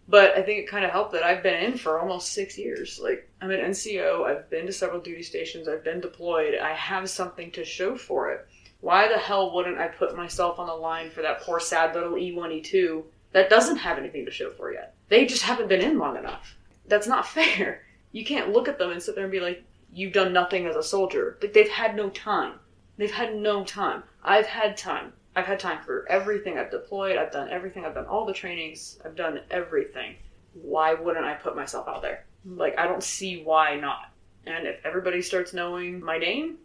But 0.07 0.37
I 0.37 0.43
think 0.43 0.59
it 0.59 0.69
kind 0.69 0.85
of 0.85 0.91
helped 0.91 1.13
that 1.13 1.23
I've 1.23 1.41
been 1.41 1.63
in 1.63 1.77
for 1.77 1.99
almost 1.99 2.33
six 2.33 2.57
years. 2.57 2.99
Like, 3.01 3.29
I'm 3.41 3.49
an 3.49 3.59
NCO, 3.59 4.23
I've 4.23 4.49
been 4.49 4.67
to 4.67 4.71
several 4.71 5.01
duty 5.01 5.23
stations, 5.23 5.67
I've 5.67 5.83
been 5.83 5.99
deployed, 5.99 6.55
I 6.55 6.73
have 6.73 7.09
something 7.09 7.51
to 7.51 7.65
show 7.65 7.95
for 7.95 8.31
it. 8.31 8.47
Why 8.81 9.07
the 9.07 9.17
hell 9.17 9.53
wouldn't 9.53 9.79
I 9.79 9.87
put 9.87 10.15
myself 10.15 10.59
on 10.59 10.67
the 10.67 10.73
line 10.73 11.09
for 11.09 11.23
that 11.23 11.41
poor 11.41 11.59
sad 11.59 11.95
little 11.95 12.17
E 12.17 12.31
E1, 12.31 12.61
E2 12.61 13.03
that 13.31 13.49
doesn't 13.49 13.77
have 13.77 13.97
anything 13.97 14.25
to 14.25 14.31
show 14.31 14.51
for 14.51 14.71
yet? 14.71 14.93
They 15.09 15.25
just 15.25 15.41
haven't 15.41 15.69
been 15.69 15.81
in 15.81 15.97
long 15.97 16.17
enough. 16.17 16.55
That's 16.87 17.07
not 17.07 17.27
fair. 17.37 17.83
You 18.11 18.23
can't 18.23 18.51
look 18.51 18.67
at 18.67 18.77
them 18.77 18.91
and 18.91 19.01
sit 19.01 19.15
there 19.15 19.23
and 19.23 19.31
be 19.31 19.39
like, 19.39 19.63
you've 19.91 20.13
done 20.13 20.33
nothing 20.33 20.67
as 20.67 20.75
a 20.75 20.83
soldier. 20.83 21.37
Like, 21.41 21.53
they've 21.53 21.67
had 21.67 21.95
no 21.95 22.09
time. 22.11 22.59
They've 22.97 23.11
had 23.11 23.35
no 23.35 23.63
time. 23.63 24.03
I've 24.23 24.45
had 24.45 24.77
time. 24.77 25.13
I've 25.35 25.45
had 25.45 25.59
time 25.59 25.83
for 25.83 26.05
everything. 26.09 26.57
I've 26.57 26.71
deployed. 26.71 27.17
I've 27.17 27.31
done 27.31 27.49
everything. 27.49 27.85
I've 27.85 27.93
done 27.93 28.05
all 28.05 28.25
the 28.25 28.33
trainings. 28.33 28.99
I've 29.03 29.15
done 29.15 29.41
everything. 29.51 30.15
Why 30.53 30.93
wouldn't 30.93 31.25
I 31.25 31.33
put 31.33 31.55
myself 31.55 31.87
out 31.87 32.01
there? 32.01 32.25
Hmm. 32.43 32.57
Like, 32.57 32.79
I 32.79 32.87
don't 32.87 33.03
see 33.03 33.43
why 33.43 33.75
not. 33.75 34.11
And 34.45 34.67
if 34.67 34.77
everybody 34.85 35.21
starts 35.21 35.53
knowing 35.53 35.99
my 36.03 36.17
name, 36.17 36.57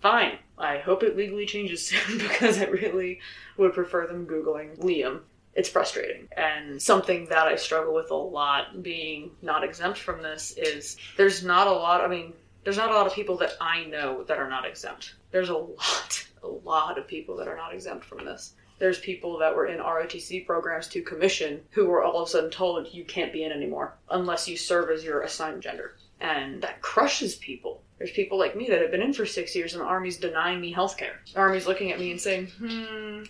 fine. 0.00 0.38
I 0.56 0.78
hope 0.78 1.02
it 1.02 1.16
legally 1.16 1.46
changes 1.46 1.86
soon 1.88 2.18
because 2.18 2.58
I 2.58 2.66
really 2.66 3.20
would 3.58 3.74
prefer 3.74 4.06
them 4.06 4.26
Googling 4.26 4.78
Liam. 4.78 5.20
It's 5.54 5.68
frustrating. 5.68 6.28
And 6.36 6.80
something 6.80 7.26
that 7.26 7.46
I 7.46 7.56
struggle 7.56 7.94
with 7.94 8.10
a 8.10 8.16
lot 8.16 8.82
being 8.82 9.30
not 9.40 9.62
exempt 9.62 9.98
from 9.98 10.22
this 10.22 10.52
is 10.56 10.96
there's 11.16 11.44
not 11.44 11.68
a 11.68 11.72
lot, 11.72 12.00
I 12.00 12.08
mean, 12.08 12.32
there's 12.64 12.78
not 12.78 12.90
a 12.90 12.94
lot 12.94 13.06
of 13.06 13.12
people 13.14 13.36
that 13.38 13.52
I 13.60 13.84
know 13.84 14.24
that 14.24 14.38
are 14.38 14.48
not 14.48 14.66
exempt. 14.66 15.14
There's 15.30 15.50
a 15.50 15.56
lot, 15.56 16.26
a 16.42 16.48
lot 16.48 16.98
of 16.98 17.06
people 17.06 17.36
that 17.36 17.48
are 17.48 17.56
not 17.56 17.74
exempt 17.74 18.04
from 18.04 18.24
this. 18.24 18.54
There's 18.78 18.98
people 18.98 19.38
that 19.38 19.54
were 19.54 19.66
in 19.66 19.78
ROTC 19.78 20.46
programs 20.46 20.88
to 20.88 21.02
commission 21.02 21.60
who 21.70 21.86
were 21.86 22.02
all 22.02 22.22
of 22.22 22.28
a 22.28 22.30
sudden 22.30 22.50
told 22.50 22.92
you 22.92 23.04
can't 23.04 23.32
be 23.32 23.44
in 23.44 23.52
anymore 23.52 23.94
unless 24.10 24.48
you 24.48 24.56
serve 24.56 24.90
as 24.90 25.04
your 25.04 25.22
assigned 25.22 25.62
gender. 25.62 25.96
And 26.20 26.60
that 26.62 26.80
crushes 26.80 27.36
people. 27.36 27.82
There's 27.98 28.10
people 28.10 28.38
like 28.38 28.56
me 28.56 28.66
that 28.68 28.80
have 28.80 28.90
been 28.90 29.02
in 29.02 29.12
for 29.12 29.26
six 29.26 29.54
years 29.54 29.74
and 29.74 29.82
the 29.82 29.86
Army's 29.86 30.16
denying 30.16 30.60
me 30.60 30.72
health 30.72 30.96
care. 30.96 31.20
The 31.32 31.40
Army's 31.40 31.66
looking 31.66 31.92
at 31.92 32.00
me 32.00 32.10
and 32.10 32.20
saying, 32.20 32.48
hmm, 32.58 33.22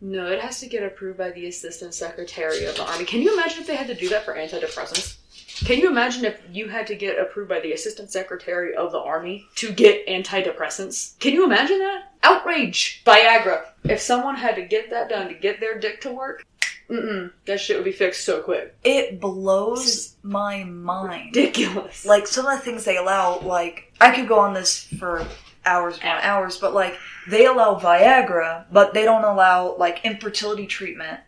no, 0.00 0.26
it 0.26 0.40
has 0.40 0.60
to 0.60 0.68
get 0.68 0.82
approved 0.82 1.18
by 1.18 1.30
the 1.30 1.46
Assistant 1.46 1.92
Secretary 1.92 2.64
of 2.64 2.76
the 2.76 2.84
Army. 2.86 3.04
Can 3.04 3.20
you 3.20 3.32
imagine 3.34 3.60
if 3.60 3.66
they 3.66 3.76
had 3.76 3.86
to 3.88 3.94
do 3.94 4.08
that 4.10 4.24
for 4.24 4.34
antidepressants? 4.34 5.15
Can 5.64 5.78
you 5.78 5.88
imagine 5.88 6.24
if 6.24 6.40
you 6.50 6.68
had 6.68 6.86
to 6.88 6.94
get 6.94 7.18
approved 7.18 7.48
by 7.48 7.60
the 7.60 7.72
Assistant 7.72 8.10
Secretary 8.10 8.74
of 8.74 8.92
the 8.92 8.98
Army 8.98 9.46
to 9.56 9.72
get 9.72 10.06
antidepressants? 10.06 11.18
Can 11.18 11.32
you 11.32 11.44
imagine 11.44 11.78
that? 11.78 12.12
Outrage! 12.22 13.02
Viagra. 13.04 13.62
If 13.84 14.00
someone 14.00 14.36
had 14.36 14.56
to 14.56 14.62
get 14.62 14.90
that 14.90 15.08
done 15.08 15.28
to 15.28 15.34
get 15.34 15.60
their 15.60 15.78
dick 15.78 16.00
to 16.02 16.12
work, 16.12 16.44
mm-mm, 16.90 17.32
that 17.46 17.60
shit 17.60 17.76
would 17.76 17.84
be 17.84 17.92
fixed 17.92 18.24
so 18.24 18.42
quick. 18.42 18.76
It 18.84 19.20
blows 19.20 20.16
my 20.22 20.64
mind. 20.64 21.34
Ridiculous. 21.34 22.04
Like 22.04 22.26
some 22.26 22.46
of 22.46 22.58
the 22.58 22.64
things 22.64 22.84
they 22.84 22.96
allow, 22.98 23.38
like 23.40 23.92
I 24.00 24.14
could 24.14 24.28
go 24.28 24.38
on 24.38 24.54
this 24.54 24.84
for 24.98 25.26
hours 25.64 25.96
upon 25.96 26.20
hours, 26.22 26.58
but 26.58 26.74
like 26.74 26.96
they 27.28 27.46
allow 27.46 27.78
Viagra, 27.78 28.66
but 28.70 28.92
they 28.94 29.04
don't 29.04 29.24
allow 29.24 29.76
like 29.76 30.04
infertility 30.04 30.66
treatment 30.66 31.20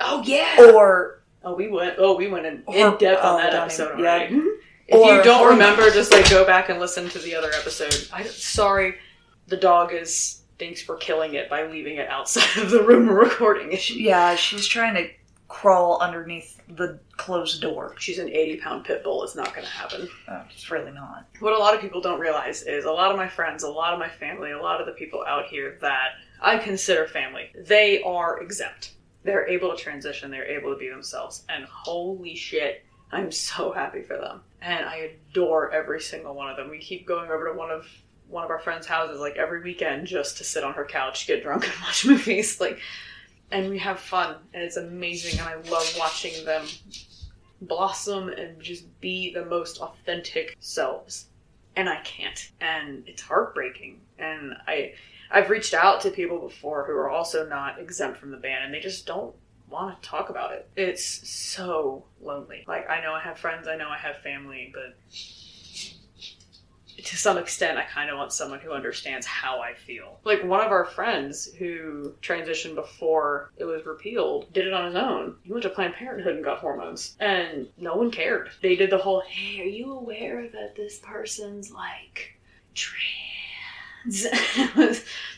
Oh 0.00 0.22
yeah. 0.24 0.72
or 0.74 1.20
oh, 1.46 1.54
we 1.54 1.68
went. 1.68 1.94
Oh, 1.98 2.14
we 2.16 2.28
went 2.28 2.44
in, 2.44 2.62
Or- 2.66 2.74
in 2.76 2.96
depth 2.98 3.24
on 3.24 3.38
that 3.38 3.54
episode 3.54 3.92
even- 3.92 4.04
yeah. 4.04 4.10
already. 4.12 4.34
Mm-hmm. 4.34 4.48
If 4.88 4.94
Or 4.94 5.16
you 5.16 5.22
don't 5.24 5.48
remember, 5.48 5.90
just 5.90 6.12
like 6.12 6.28
go 6.30 6.44
back 6.46 6.68
and 6.68 6.78
listen 6.78 7.08
to 7.08 7.18
the 7.18 7.34
other 7.34 7.50
episode. 7.58 8.08
I 8.12 8.22
sorry, 8.24 8.96
the 9.48 9.56
dog 9.56 9.92
is 9.92 10.42
thanks 10.60 10.80
for 10.80 10.96
killing 10.96 11.34
it 11.34 11.50
by 11.50 11.66
leaving 11.66 11.96
it 11.96 12.08
outside 12.08 12.62
of 12.62 12.70
the 12.70 12.82
room 12.82 13.06
we're 13.08 13.20
recording. 13.24 13.72
it. 13.72 13.90
yeah, 13.90 14.36
she's 14.36 14.66
trying 14.66 14.94
to 14.94 15.08
crawl 15.48 15.98
underneath 16.00 16.60
the 16.68 16.98
closed 17.16 17.60
door. 17.62 17.94
She's 17.98 18.18
an 18.18 18.28
80 18.28 18.56
pound 18.58 18.84
pit 18.84 19.02
bull. 19.02 19.24
It's 19.24 19.34
not 19.34 19.52
going 19.54 19.66
to 19.66 19.72
happen. 19.72 20.08
Oh, 20.28 20.42
it's 20.50 20.70
really 20.70 20.92
not. 20.92 21.26
What 21.40 21.52
a 21.52 21.58
lot 21.58 21.74
of 21.74 21.80
people 21.80 22.00
don't 22.00 22.20
realize 22.20 22.62
is 22.62 22.84
a 22.84 22.90
lot 22.92 23.10
of 23.10 23.16
my 23.16 23.28
friends, 23.28 23.62
a 23.64 23.68
lot 23.70 23.92
of 23.92 23.98
my 23.98 24.08
family, 24.08 24.52
a 24.52 24.60
lot 24.62 24.80
of 24.80 24.86
the 24.86 24.92
people 24.92 25.24
out 25.26 25.46
here 25.46 25.78
that 25.80 26.10
I 26.40 26.58
consider 26.58 27.06
family, 27.08 27.50
they 27.56 28.02
are 28.02 28.40
exempt. 28.40 28.92
They're 29.26 29.48
able 29.48 29.70
to 29.70 29.76
transition, 29.76 30.30
they're 30.30 30.46
able 30.46 30.72
to 30.72 30.78
be 30.78 30.88
themselves. 30.88 31.44
And 31.48 31.64
holy 31.64 32.34
shit, 32.34 32.84
I'm 33.12 33.30
so 33.30 33.72
happy 33.72 34.02
for 34.02 34.16
them. 34.16 34.40
And 34.62 34.84
I 34.86 35.10
adore 35.30 35.70
every 35.72 36.00
single 36.00 36.34
one 36.34 36.50
of 36.50 36.56
them. 36.56 36.70
We 36.70 36.78
keep 36.78 37.06
going 37.06 37.30
over 37.30 37.46
to 37.50 37.58
one 37.58 37.70
of 37.70 37.86
one 38.28 38.42
of 38.42 38.50
our 38.50 38.58
friends' 38.58 38.86
houses 38.86 39.20
like 39.20 39.36
every 39.36 39.62
weekend 39.62 40.06
just 40.06 40.38
to 40.38 40.44
sit 40.44 40.64
on 40.64 40.74
her 40.74 40.84
couch, 40.84 41.26
get 41.26 41.42
drunk 41.42 41.64
and 41.64 41.74
watch 41.82 42.06
movies. 42.06 42.60
Like 42.60 42.80
and 43.50 43.70
we 43.70 43.78
have 43.78 44.00
fun 44.00 44.36
and 44.54 44.62
it's 44.62 44.76
amazing 44.76 45.38
and 45.38 45.48
I 45.48 45.54
love 45.70 45.94
watching 45.98 46.44
them 46.44 46.64
blossom 47.60 48.28
and 48.28 48.60
just 48.60 48.84
be 49.00 49.32
the 49.32 49.44
most 49.44 49.78
authentic 49.78 50.56
selves 50.58 51.26
and 51.76 51.88
I 51.88 52.00
can't. 52.00 52.50
And 52.60 53.04
it's 53.06 53.22
heartbreaking. 53.22 54.00
And 54.18 54.56
I 54.66 54.94
I've 55.30 55.50
reached 55.50 55.74
out 55.74 56.00
to 56.02 56.10
people 56.10 56.38
before 56.38 56.84
who 56.84 56.92
are 56.92 57.10
also 57.10 57.46
not 57.46 57.80
exempt 57.80 58.18
from 58.18 58.30
the 58.30 58.36
ban 58.36 58.62
and 58.62 58.72
they 58.72 58.80
just 58.80 59.06
don't 59.06 59.34
want 59.68 60.00
to 60.02 60.08
talk 60.08 60.30
about 60.30 60.52
it. 60.52 60.68
It's 60.76 61.04
so 61.28 62.04
lonely. 62.20 62.64
Like 62.66 62.88
I 62.88 63.00
know 63.00 63.12
I 63.12 63.20
have 63.20 63.38
friends, 63.38 63.68
I 63.68 63.76
know 63.76 63.88
I 63.88 63.98
have 63.98 64.18
family, 64.18 64.72
but 64.72 64.96
to 67.04 67.16
some 67.16 67.38
extent 67.38 67.78
I 67.78 67.82
kind 67.82 68.10
of 68.10 68.16
want 68.16 68.32
someone 68.32 68.60
who 68.60 68.72
understands 68.72 69.26
how 69.26 69.60
I 69.60 69.74
feel. 69.74 70.18
Like 70.24 70.44
one 70.44 70.64
of 70.64 70.72
our 70.72 70.84
friends 70.84 71.46
who 71.54 72.14
transitioned 72.22 72.74
before 72.74 73.52
it 73.56 73.64
was 73.64 73.86
repealed 73.86 74.52
did 74.52 74.66
it 74.66 74.72
on 74.72 74.86
his 74.86 74.96
own. 74.96 75.36
He 75.42 75.52
went 75.52 75.62
to 75.64 75.70
Planned 75.70 75.94
Parenthood 75.94 76.36
and 76.36 76.44
got 76.44 76.58
hormones 76.58 77.16
and 77.20 77.68
no 77.76 77.96
one 77.96 78.10
cared. 78.10 78.50
They 78.62 78.76
did 78.76 78.90
the 78.90 78.98
whole, 78.98 79.20
"Hey, 79.20 79.60
are 79.60 79.64
you 79.64 79.92
aware 79.92 80.48
that 80.48 80.74
this 80.76 80.98
person's 80.98 81.70
like 81.70 82.38
trans?" 82.74 83.35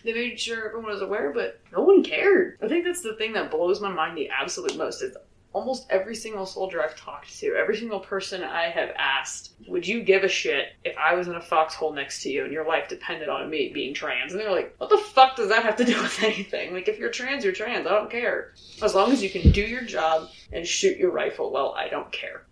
They 0.05 0.13
made 0.13 0.39
sure 0.39 0.67
everyone 0.69 0.91
was 0.91 1.03
aware, 1.03 1.33
but 1.33 1.61
no 1.73 1.83
one 1.83 2.03
cared. 2.03 2.59
I 2.63 2.69
think 2.69 2.85
that's 2.85 3.03
the 3.03 3.15
thing 3.15 3.33
that 3.35 3.51
blows 3.51 3.81
my 3.81 3.91
mind 3.91 4.17
the 4.17 4.29
absolute 4.29 4.77
most 4.77 5.03
is 5.03 5.17
almost 5.53 5.87
every 5.91 6.15
single 6.15 6.47
soldier 6.47 6.83
I've 6.83 6.97
talked 6.97 7.37
to, 7.41 7.55
every 7.55 7.77
single 7.77 8.01
person 8.01 8.45
I 8.45 8.65
have 8.65 8.91
asked, 8.97 9.55
would 9.67 9.87
you 9.87 10.03
give 10.03 10.23
a 10.23 10.29
shit 10.29 10.67
if 10.85 10.97
I 10.97 11.15
was 11.15 11.27
in 11.27 11.35
a 11.35 11.41
foxhole 11.41 11.93
next 11.93 12.23
to 12.23 12.31
you 12.31 12.45
and 12.45 12.53
your 12.53 12.67
life 12.67 12.89
depended 12.89 13.29
on 13.29 13.51
me 13.51 13.71
being 13.73 13.95
trans? 13.95 14.33
And 14.33 14.41
they're 14.41 14.53
like, 14.53 14.75
what 14.79 14.91
the 14.91 14.99
fuck 14.99 15.37
does 15.37 15.49
that 15.49 15.65
have 15.65 15.77
to 15.77 15.85
do 15.85 16.01
with 16.01 16.23
anything? 16.23 16.75
Like, 16.75 16.89
if 16.89 16.99
you're 16.99 17.11
trans, 17.11 17.45
you're 17.45 17.53
trans. 17.53 17.87
I 17.87 17.91
don't 17.91 18.11
care. 18.11 18.53
As 18.83 18.95
long 18.95 19.11
as 19.11 19.23
you 19.23 19.31
can 19.31 19.51
do 19.51 19.63
your 19.63 19.83
job 19.83 20.29
and 20.53 20.67
shoot 20.67 20.99
your 20.99 21.11
rifle, 21.11 21.51
well, 21.51 21.75
I 21.77 21.89
don't 21.89 22.13
care. 22.13 22.45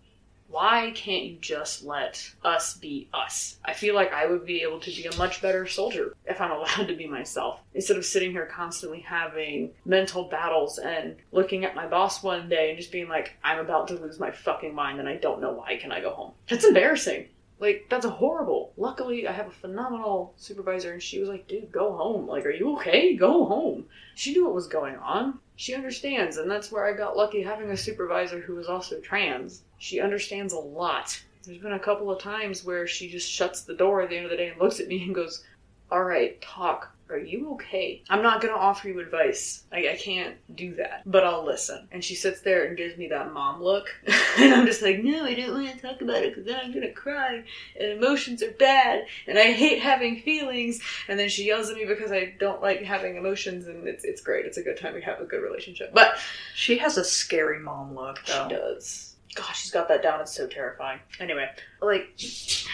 Why 0.49 0.91
can't 0.95 1.25
you 1.25 1.37
just 1.41 1.83
let 1.83 2.31
us 2.41 2.77
be 2.77 3.09
us? 3.13 3.57
I 3.65 3.73
feel 3.73 3.95
like 3.95 4.13
I 4.13 4.25
would 4.25 4.45
be 4.45 4.61
able 4.61 4.79
to 4.79 4.89
be 4.89 5.05
a 5.05 5.15
much 5.17 5.41
better 5.41 5.67
soldier 5.67 6.15
if 6.25 6.39
I'm 6.39 6.51
allowed 6.57 6.87
to 6.87 6.95
be 6.95 7.05
myself. 7.05 7.59
Instead 7.73 7.97
of 7.97 8.05
sitting 8.05 8.31
here 8.31 8.45
constantly 8.45 9.01
having 9.01 9.71
mental 9.85 10.23
battles 10.23 10.77
and 10.79 11.17
looking 11.31 11.65
at 11.65 11.75
my 11.75 11.85
boss 11.85 12.23
one 12.23 12.47
day 12.47 12.69
and 12.69 12.77
just 12.79 12.93
being 12.93 13.09
like, 13.09 13.33
I'm 13.43 13.59
about 13.59 13.89
to 13.89 13.95
lose 13.95 14.19
my 14.19 14.31
fucking 14.31 14.73
mind 14.73 14.99
and 14.99 15.09
I 15.09 15.17
don't 15.17 15.41
know 15.41 15.51
why. 15.51 15.75
Can 15.77 15.91
I 15.91 15.99
go 15.99 16.11
home? 16.13 16.31
That's 16.49 16.65
embarrassing. 16.65 17.27
Like, 17.59 17.87
that's 17.89 18.05
horrible. 18.05 18.71
Luckily, 18.77 19.27
I 19.27 19.31
have 19.31 19.47
a 19.47 19.51
phenomenal 19.51 20.33
supervisor 20.37 20.93
and 20.93 21.03
she 21.03 21.19
was 21.19 21.27
like, 21.27 21.47
dude, 21.47 21.71
go 21.71 21.91
home. 21.97 22.27
Like, 22.27 22.45
are 22.45 22.51
you 22.51 22.75
okay? 22.75 23.15
Go 23.15 23.45
home. 23.45 23.85
She 24.15 24.31
knew 24.31 24.45
what 24.45 24.53
was 24.53 24.67
going 24.67 24.95
on. 24.95 25.39
She 25.55 25.73
understands, 25.73 26.37
and 26.37 26.49
that's 26.49 26.71
where 26.71 26.85
I 26.85 26.95
got 26.95 27.17
lucky 27.17 27.41
having 27.41 27.71
a 27.71 27.77
supervisor 27.77 28.39
who 28.39 28.55
was 28.55 28.67
also 28.67 28.99
trans. 28.99 29.63
She 29.77 29.99
understands 29.99 30.53
a 30.53 30.59
lot. 30.59 31.21
There's 31.45 31.59
been 31.59 31.73
a 31.73 31.79
couple 31.79 32.11
of 32.11 32.19
times 32.21 32.63
where 32.65 32.87
she 32.87 33.09
just 33.09 33.29
shuts 33.31 33.61
the 33.61 33.75
door 33.75 34.01
at 34.01 34.09
the 34.09 34.17
end 34.17 34.25
of 34.25 34.31
the 34.31 34.37
day 34.37 34.49
and 34.49 34.59
looks 34.59 34.79
at 34.79 34.87
me 34.87 35.03
and 35.03 35.15
goes, 35.15 35.43
All 35.91 36.03
right, 36.03 36.41
talk. 36.41 36.93
Are 37.09 37.17
you 37.17 37.53
okay? 37.53 38.01
I'm 38.09 38.21
not 38.21 38.41
going 38.41 38.53
to 38.53 38.59
offer 38.59 38.89
you 38.89 38.99
advice. 38.99 39.63
I, 39.71 39.91
I 39.91 39.95
can't 39.95 40.35
do 40.57 40.75
that, 40.75 41.03
but 41.05 41.23
I'll 41.23 41.45
listen. 41.45 41.87
And 41.93 42.03
she 42.03 42.15
sits 42.15 42.41
there 42.41 42.65
and 42.65 42.75
gives 42.75 42.97
me 42.97 43.07
that 43.07 43.31
mom 43.31 43.63
look. 43.63 43.85
and 44.37 44.53
I'm 44.53 44.65
just 44.65 44.81
like, 44.81 45.01
No, 45.01 45.23
I 45.23 45.33
don't 45.33 45.53
want 45.53 45.73
to 45.73 45.81
talk 45.81 46.01
about 46.01 46.17
it 46.23 46.35
because 46.35 46.43
then 46.45 46.59
I'm 46.61 46.73
going 46.73 46.85
to 46.85 46.91
cry. 46.91 47.45
And 47.79 47.91
emotions 47.93 48.43
are 48.43 48.51
bad. 48.51 49.05
And 49.25 49.39
I 49.39 49.53
hate 49.53 49.79
having 49.81 50.19
feelings. 50.21 50.81
And 51.07 51.17
then 51.17 51.29
she 51.29 51.45
yells 51.45 51.69
at 51.69 51.77
me 51.77 51.85
because 51.85 52.11
I 52.11 52.35
don't 52.41 52.61
like 52.61 52.81
having 52.81 53.15
emotions. 53.15 53.67
And 53.67 53.87
it's, 53.87 54.03
it's 54.03 54.19
great. 54.19 54.45
It's 54.45 54.57
a 54.57 54.61
good 54.63 54.77
time. 54.77 54.93
We 54.93 55.01
have 55.03 55.21
a 55.21 55.25
good 55.25 55.41
relationship. 55.41 55.93
But 55.93 56.17
She 56.55 56.77
has 56.79 56.97
a 56.97 57.05
scary 57.05 57.59
mom 57.59 57.95
look, 57.95 58.19
though. 58.25 58.49
she 58.49 58.53
does. 58.55 59.06
Gosh, 59.35 59.61
she's 59.61 59.71
got 59.71 59.87
that 59.89 60.01
down. 60.01 60.21
It's 60.21 60.35
so 60.35 60.47
terrifying. 60.47 60.99
Anyway, 61.19 61.49
like, 61.81 62.09
it's 62.17 62.65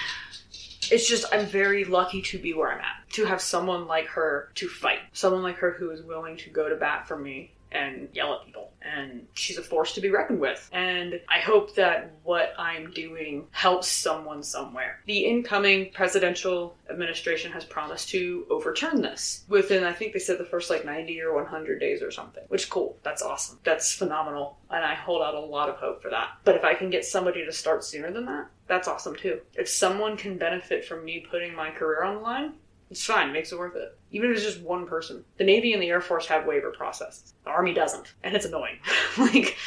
just, 1.08 1.26
I'm 1.32 1.46
very 1.46 1.86
lucky 1.86 2.22
to 2.24 2.38
be 2.38 2.54
where 2.54 2.72
I'm 2.72 2.80
at. 2.80 3.10
To 3.14 3.26
have 3.26 3.42
someone 3.42 3.88
like 3.88 4.08
her 4.08 4.50
to 4.56 4.68
fight. 4.68 5.00
Someone 5.14 5.44
like 5.44 5.58
her 5.58 5.72
who 5.72 5.90
is 5.92 6.02
willing 6.02 6.38
to 6.38 6.50
go 6.50 6.70
to 6.70 6.76
bat 6.76 7.08
for 7.08 7.18
me 7.18 7.52
and 7.74 8.10
yell 8.14 8.34
at 8.34 8.46
people. 8.46 8.72
And 8.82 9.28
she's 9.34 9.58
a 9.58 9.64
force 9.64 9.94
to 9.94 10.02
be 10.02 10.10
reckoned 10.10 10.40
with. 10.40 10.70
And 10.74 11.20
I 11.30 11.40
hope 11.40 11.76
that 11.76 12.12
what 12.24 12.54
I'm 12.58 12.92
doing 12.92 13.48
helps 13.52 13.88
someone 13.88 14.44
somewhere. 14.44 15.00
The 15.06 15.26
incoming 15.26 15.92
presidential 15.94 16.76
administration 16.90 17.52
has 17.54 17.64
promised 17.64 18.10
to 18.10 18.46
overturn 18.50 19.02
this 19.02 19.46
within, 19.48 19.84
I 19.84 19.94
think 19.94 20.14
they 20.14 20.20
said 20.20 20.38
the 20.38 20.46
first 20.46 20.70
like 20.70 20.86
90 20.86 21.22
or 21.22 21.34
100 21.34 21.80
days 21.80 22.02
or 22.02 22.12
something, 22.12 22.44
which 22.50 22.64
is 22.64 22.70
cool. 22.70 22.98
That's 23.04 23.22
awesome. 23.22 23.60
That's 23.64 23.94
phenomenal. 23.94 24.58
And 24.70 24.84
I 24.84 24.96
hold 24.96 25.22
out 25.22 25.34
a 25.34 25.40
lot 25.40 25.70
of 25.70 25.76
hope 25.78 26.02
for 26.02 26.10
that. 26.10 26.32
But 26.44 26.56
if 26.56 26.64
I 26.64 26.74
can 26.74 26.90
get 26.90 27.06
somebody 27.06 27.46
to 27.46 27.52
start 27.54 27.84
sooner 27.84 28.12
than 28.12 28.26
that, 28.26 28.48
that's 28.68 28.88
awesome 28.88 29.16
too. 29.16 29.40
If 29.56 29.70
someone 29.70 30.18
can 30.18 30.38
benefit 30.38 30.86
from 30.86 31.06
me 31.06 31.26
putting 31.30 31.56
my 31.56 31.72
career 31.72 32.04
on 32.04 32.16
the 32.16 32.22
line, 32.22 32.54
it's 32.94 33.06
fine, 33.06 33.34
makes 33.34 33.52
it 33.52 33.58
worth 33.58 33.76
it. 33.76 33.98
Even 34.12 34.30
if 34.30 34.38
it's 34.38 34.46
just 34.46 34.62
one 34.62 34.86
person. 34.86 35.26
The 35.38 35.44
Navy 35.44 35.74
and 35.74 35.82
the 35.82 35.90
Air 35.90 36.00
Force 36.00 36.28
have 36.28 36.46
waiver 36.46 36.70
processes. 36.70 37.34
The 37.44 37.50
Army 37.50 37.74
doesn't. 37.74 38.14
And 38.24 38.36
it's 38.36 38.46
annoying. 38.46 38.78
like, 39.18 39.58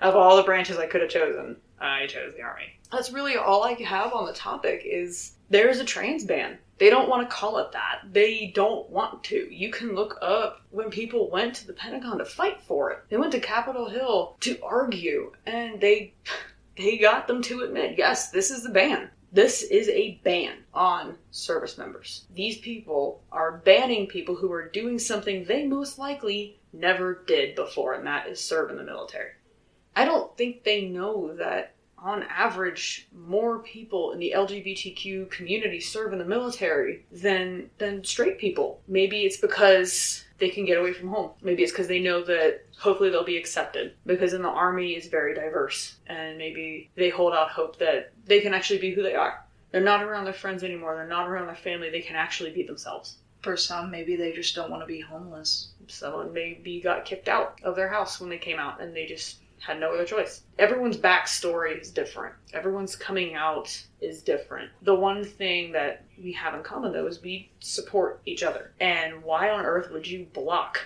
of 0.00 0.14
all 0.14 0.36
the 0.36 0.44
branches 0.44 0.78
I 0.78 0.86
could 0.86 1.00
have 1.00 1.10
chosen, 1.10 1.56
I 1.80 2.06
chose 2.06 2.32
the 2.36 2.42
Army. 2.42 2.78
That's 2.92 3.10
really 3.10 3.36
all 3.36 3.64
I 3.64 3.72
have 3.72 4.12
on 4.12 4.26
the 4.26 4.32
topic 4.32 4.82
is 4.84 5.32
there's 5.50 5.80
a 5.80 5.84
trans 5.84 6.24
ban. 6.24 6.58
They 6.78 6.90
don't 6.90 7.08
want 7.08 7.28
to 7.28 7.34
call 7.34 7.58
it 7.58 7.72
that. 7.72 8.02
They 8.12 8.52
don't 8.54 8.88
want 8.88 9.24
to. 9.24 9.52
You 9.52 9.72
can 9.72 9.96
look 9.96 10.16
up 10.22 10.60
when 10.70 10.90
people 10.90 11.28
went 11.28 11.56
to 11.56 11.66
the 11.66 11.72
Pentagon 11.72 12.18
to 12.18 12.24
fight 12.24 12.60
for 12.60 12.92
it. 12.92 13.00
They 13.08 13.16
went 13.16 13.32
to 13.32 13.40
Capitol 13.40 13.88
Hill 13.88 14.36
to 14.40 14.62
argue, 14.62 15.32
and 15.44 15.80
they 15.80 16.14
they 16.76 16.98
got 16.98 17.26
them 17.26 17.42
to 17.42 17.62
admit, 17.62 17.98
yes, 17.98 18.30
this 18.30 18.52
is 18.52 18.62
the 18.62 18.70
ban. 18.70 19.10
This 19.32 19.62
is 19.62 19.88
a 19.88 20.20
ban 20.24 20.64
on 20.72 21.16
service 21.30 21.76
members. 21.76 22.26
These 22.34 22.58
people 22.58 23.22
are 23.32 23.58
banning 23.58 24.06
people 24.06 24.36
who 24.36 24.52
are 24.52 24.68
doing 24.68 24.98
something 24.98 25.44
they 25.44 25.66
most 25.66 25.98
likely 25.98 26.58
never 26.72 27.24
did 27.26 27.54
before, 27.54 27.94
and 27.94 28.06
that 28.06 28.28
is 28.28 28.42
serve 28.42 28.70
in 28.70 28.76
the 28.76 28.84
military. 28.84 29.30
I 29.94 30.04
don't 30.04 30.36
think 30.36 30.62
they 30.62 30.82
know 30.82 31.34
that 31.36 31.74
on 31.98 32.22
average 32.24 33.08
more 33.14 33.60
people 33.60 34.12
in 34.12 34.18
the 34.18 34.34
LGBTQ 34.36 35.30
community 35.30 35.80
serve 35.80 36.12
in 36.12 36.18
the 36.18 36.24
military 36.24 37.04
than 37.10 37.70
than 37.78 38.04
straight 38.04 38.38
people. 38.38 38.80
Maybe 38.86 39.22
it's 39.22 39.38
because 39.38 40.25
they 40.38 40.48
can 40.50 40.64
get 40.64 40.78
away 40.78 40.92
from 40.92 41.08
home. 41.08 41.30
Maybe 41.42 41.62
it's 41.62 41.72
because 41.72 41.88
they 41.88 42.00
know 42.00 42.22
that 42.24 42.64
hopefully 42.78 43.10
they'll 43.10 43.24
be 43.24 43.36
accepted 43.36 43.94
because 44.04 44.32
in 44.32 44.42
the 44.42 44.48
army 44.48 44.92
is 44.92 45.06
very 45.08 45.34
diverse 45.34 45.96
and 46.06 46.36
maybe 46.36 46.90
they 46.94 47.08
hold 47.08 47.32
out 47.32 47.50
hope 47.50 47.78
that 47.78 48.12
they 48.26 48.40
can 48.40 48.54
actually 48.54 48.78
be 48.78 48.92
who 48.92 49.02
they 49.02 49.14
are. 49.14 49.42
They're 49.70 49.80
not 49.80 50.02
around 50.02 50.24
their 50.24 50.32
friends 50.32 50.62
anymore. 50.62 50.94
They're 50.94 51.06
not 51.06 51.28
around 51.28 51.46
their 51.46 51.54
family. 51.54 51.90
They 51.90 52.00
can 52.00 52.16
actually 52.16 52.50
be 52.50 52.62
themselves. 52.62 53.16
For 53.42 53.56
some, 53.56 53.90
maybe 53.90 54.16
they 54.16 54.32
just 54.32 54.54
don't 54.54 54.70
want 54.70 54.82
to 54.82 54.86
be 54.86 55.00
homeless. 55.00 55.68
Someone 55.86 56.32
maybe 56.32 56.80
got 56.80 57.04
kicked 57.04 57.28
out 57.28 57.60
of 57.62 57.76
their 57.76 57.88
house 57.88 58.20
when 58.20 58.30
they 58.30 58.38
came 58.38 58.58
out 58.58 58.80
and 58.80 58.94
they 58.94 59.06
just 59.06 59.38
had 59.60 59.80
no 59.80 59.94
other 59.94 60.04
choice. 60.04 60.42
Everyone's 60.58 60.96
backstory 60.96 61.80
is 61.80 61.90
different. 61.90 62.34
Everyone's 62.52 62.96
coming 62.96 63.34
out 63.34 63.84
is 64.00 64.22
different. 64.22 64.70
The 64.82 64.94
one 64.94 65.24
thing 65.24 65.72
that 65.72 66.04
we 66.22 66.32
have 66.32 66.54
in 66.54 66.62
common 66.62 66.92
though 66.92 67.06
is 67.06 67.22
we 67.22 67.50
support 67.60 68.20
each 68.26 68.42
other. 68.42 68.72
And 68.80 69.22
why 69.22 69.50
on 69.50 69.64
earth 69.64 69.90
would 69.90 70.06
you 70.06 70.26
block 70.32 70.80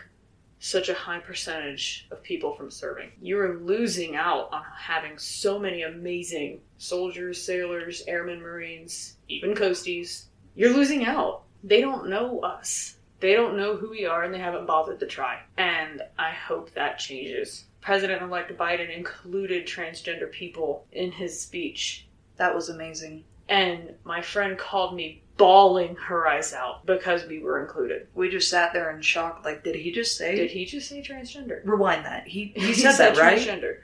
such 0.59 0.89
a 0.89 0.95
high 0.95 1.19
percentage 1.19 2.07
of 2.11 2.23
people 2.23 2.55
from 2.55 2.71
serving? 2.71 3.13
You're 3.21 3.59
losing 3.61 4.17
out 4.17 4.53
on 4.53 4.63
having 4.77 5.19
so 5.19 5.59
many 5.59 5.83
amazing 5.83 6.61
soldiers, 6.79 7.43
sailors, 7.43 8.03
airmen, 8.07 8.41
marines, 8.41 9.17
even 9.29 9.55
coasties. 9.55 10.25
You're 10.55 10.75
losing 10.75 11.05
out. 11.05 11.45
They 11.65 11.81
don't 11.81 12.09
know 12.09 12.41
us. 12.41 12.97
They 13.21 13.35
don't 13.35 13.57
know 13.57 13.77
who 13.77 13.91
we 13.91 14.07
are 14.07 14.25
and 14.25 14.33
they 14.33 14.39
haven't 14.39 14.67
bothered 14.67 15.01
to 15.01 15.07
try. 15.07 15.41
And 15.59 16.03
I 16.19 16.31
hope 16.31 16.73
that 16.73 16.99
changes 16.99 17.65
President 17.81 18.23
elect 18.23 18.57
Biden 18.57 18.95
included 18.95 19.67
transgender 19.67 20.31
people 20.31 20.87
in 20.93 21.13
his 21.13 21.41
speech. 21.41 22.07
That 22.37 22.55
was 22.55 22.69
amazing. 22.69 23.25
And 23.49 23.95
my 24.05 24.23
friend 24.23 24.57
called 24.57 24.95
me 24.95 25.23
bawling 25.37 25.97
her 25.97 26.29
eyes 26.29 26.53
out 26.53 26.85
because 26.85 27.27
we 27.27 27.39
were 27.39 27.61
included. 27.61 28.07
We 28.15 28.29
just 28.29 28.51
sat 28.51 28.73
there 28.73 28.91
in 28.95 29.01
shock. 29.01 29.43
Like, 29.45 29.65
did 29.65 29.75
he 29.75 29.91
just 29.91 30.17
say? 30.17 30.37
Did 30.37 30.51
he 30.51 30.65
just 30.67 30.89
say 30.89 31.03
transgender? 31.03 31.61
Rewind 31.65 32.05
that. 32.05 32.29
He 32.29 32.53
he 32.55 32.75
said 32.75 32.97
that 32.99 33.17
right. 33.17 33.39
Transgender. 33.39 33.79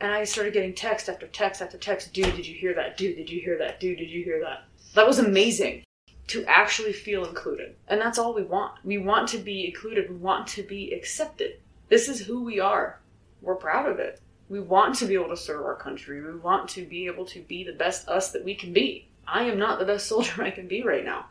And 0.00 0.12
I 0.12 0.24
started 0.24 0.52
getting 0.52 0.74
text 0.74 1.08
after 1.08 1.26
text 1.28 1.62
after 1.62 1.78
text. 1.78 2.12
Dude, 2.12 2.36
did 2.36 2.46
you 2.46 2.54
hear 2.54 2.74
that? 2.74 2.96
Dude, 2.96 3.16
did 3.16 3.30
you 3.30 3.40
hear 3.40 3.56
that? 3.58 3.80
Dude, 3.80 3.98
did 3.98 4.10
you 4.10 4.22
hear 4.24 4.40
that? 4.40 4.64
That 4.94 5.06
was 5.06 5.18
amazing 5.18 5.84
to 6.26 6.44
actually 6.46 6.92
feel 6.92 7.24
included. 7.24 7.76
And 7.88 8.00
that's 8.00 8.18
all 8.18 8.34
we 8.34 8.42
want. 8.42 8.72
We 8.84 8.98
want 8.98 9.28
to 9.28 9.38
be 9.38 9.66
included. 9.66 10.10
We 10.10 10.16
want 10.16 10.46
to 10.48 10.62
be 10.62 10.92
accepted. 10.92 11.60
This 11.88 12.08
is 12.08 12.20
who 12.20 12.42
we 12.42 12.60
are. 12.60 12.98
We're 13.40 13.56
proud 13.56 13.90
of 13.90 13.98
it. 13.98 14.20
We 14.48 14.60
want 14.60 14.94
to 14.96 15.06
be 15.06 15.14
able 15.14 15.28
to 15.28 15.36
serve 15.36 15.64
our 15.64 15.74
country. 15.74 16.20
We 16.20 16.38
want 16.38 16.68
to 16.70 16.86
be 16.86 17.06
able 17.06 17.24
to 17.26 17.40
be 17.42 17.64
the 17.64 17.72
best 17.72 18.08
us 18.08 18.32
that 18.32 18.44
we 18.44 18.54
can 18.54 18.72
be. 18.72 19.08
I 19.26 19.44
am 19.44 19.58
not 19.58 19.78
the 19.78 19.84
best 19.84 20.06
soldier 20.08 20.42
I 20.42 20.50
can 20.50 20.68
be 20.68 20.82
right 20.82 21.04
now. 21.04 21.26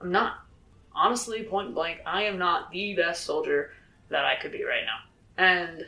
I'm 0.00 0.12
not. 0.12 0.44
Honestly, 0.94 1.44
point 1.44 1.74
blank, 1.74 2.00
I 2.04 2.24
am 2.24 2.38
not 2.38 2.70
the 2.72 2.94
best 2.94 3.24
soldier 3.24 3.70
that 4.08 4.24
I 4.24 4.34
could 4.40 4.52
be 4.52 4.64
right 4.64 4.84
now. 4.84 4.98
And 5.36 5.86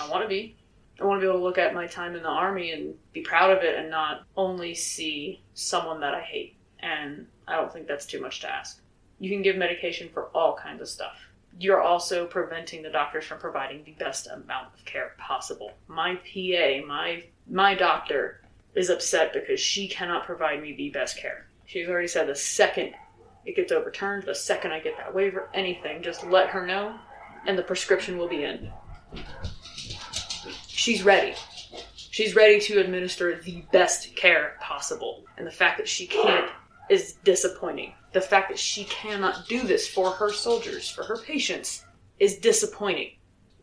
I 0.00 0.08
want 0.08 0.22
to 0.22 0.28
be. 0.28 0.56
I 1.00 1.04
want 1.04 1.20
to 1.20 1.24
be 1.24 1.28
able 1.28 1.40
to 1.40 1.44
look 1.44 1.58
at 1.58 1.74
my 1.74 1.86
time 1.86 2.14
in 2.14 2.22
the 2.22 2.28
army 2.28 2.72
and 2.72 2.94
be 3.12 3.20
proud 3.20 3.50
of 3.50 3.62
it 3.62 3.76
and 3.76 3.90
not 3.90 4.24
only 4.36 4.74
see 4.74 5.42
someone 5.54 6.00
that 6.00 6.14
I 6.14 6.22
hate. 6.22 6.56
And 6.80 7.26
I 7.46 7.56
don't 7.56 7.72
think 7.72 7.86
that's 7.86 8.06
too 8.06 8.20
much 8.20 8.40
to 8.40 8.50
ask. 8.50 8.80
You 9.18 9.30
can 9.30 9.42
give 9.42 9.56
medication 9.56 10.08
for 10.12 10.24
all 10.34 10.56
kinds 10.56 10.80
of 10.80 10.88
stuff. 10.88 11.18
You're 11.58 11.82
also 11.82 12.26
preventing 12.26 12.82
the 12.82 12.90
doctors 12.90 13.24
from 13.24 13.38
providing 13.38 13.84
the 13.84 13.92
best 13.92 14.26
amount 14.26 14.74
of 14.74 14.84
care 14.84 15.12
possible. 15.18 15.72
My 15.88 16.16
PA, 16.16 16.86
my 16.86 17.24
my 17.48 17.74
doctor 17.74 18.42
is 18.74 18.90
upset 18.90 19.32
because 19.32 19.58
she 19.58 19.88
cannot 19.88 20.26
provide 20.26 20.60
me 20.60 20.74
the 20.74 20.90
best 20.90 21.16
care. 21.16 21.46
She's 21.64 21.88
already 21.88 22.08
said 22.08 22.28
the 22.28 22.34
second 22.34 22.94
it 23.44 23.56
gets 23.56 23.72
overturned, 23.72 24.24
the 24.24 24.34
second 24.34 24.72
I 24.72 24.80
get 24.80 24.96
that 24.96 25.14
waiver, 25.14 25.48
anything, 25.54 26.02
just 26.02 26.26
let 26.26 26.48
her 26.50 26.66
know 26.66 26.98
and 27.46 27.56
the 27.56 27.62
prescription 27.62 28.18
will 28.18 28.28
be 28.28 28.44
in. 28.44 28.70
She's 30.66 31.02
ready. 31.02 31.34
She's 31.94 32.34
ready 32.34 32.60
to 32.60 32.80
administer 32.80 33.40
the 33.40 33.62
best 33.72 34.14
care 34.16 34.56
possible. 34.60 35.24
And 35.36 35.46
the 35.46 35.52
fact 35.52 35.78
that 35.78 35.88
she 35.88 36.06
can't 36.06 36.50
is 36.88 37.14
disappointing. 37.24 37.92
The 38.12 38.20
fact 38.20 38.48
that 38.48 38.58
she 38.58 38.84
cannot 38.84 39.48
do 39.48 39.62
this 39.62 39.86
for 39.86 40.10
her 40.10 40.32
soldiers, 40.32 40.88
for 40.88 41.04
her 41.04 41.18
patients, 41.18 41.84
is 42.18 42.38
disappointing. 42.38 43.12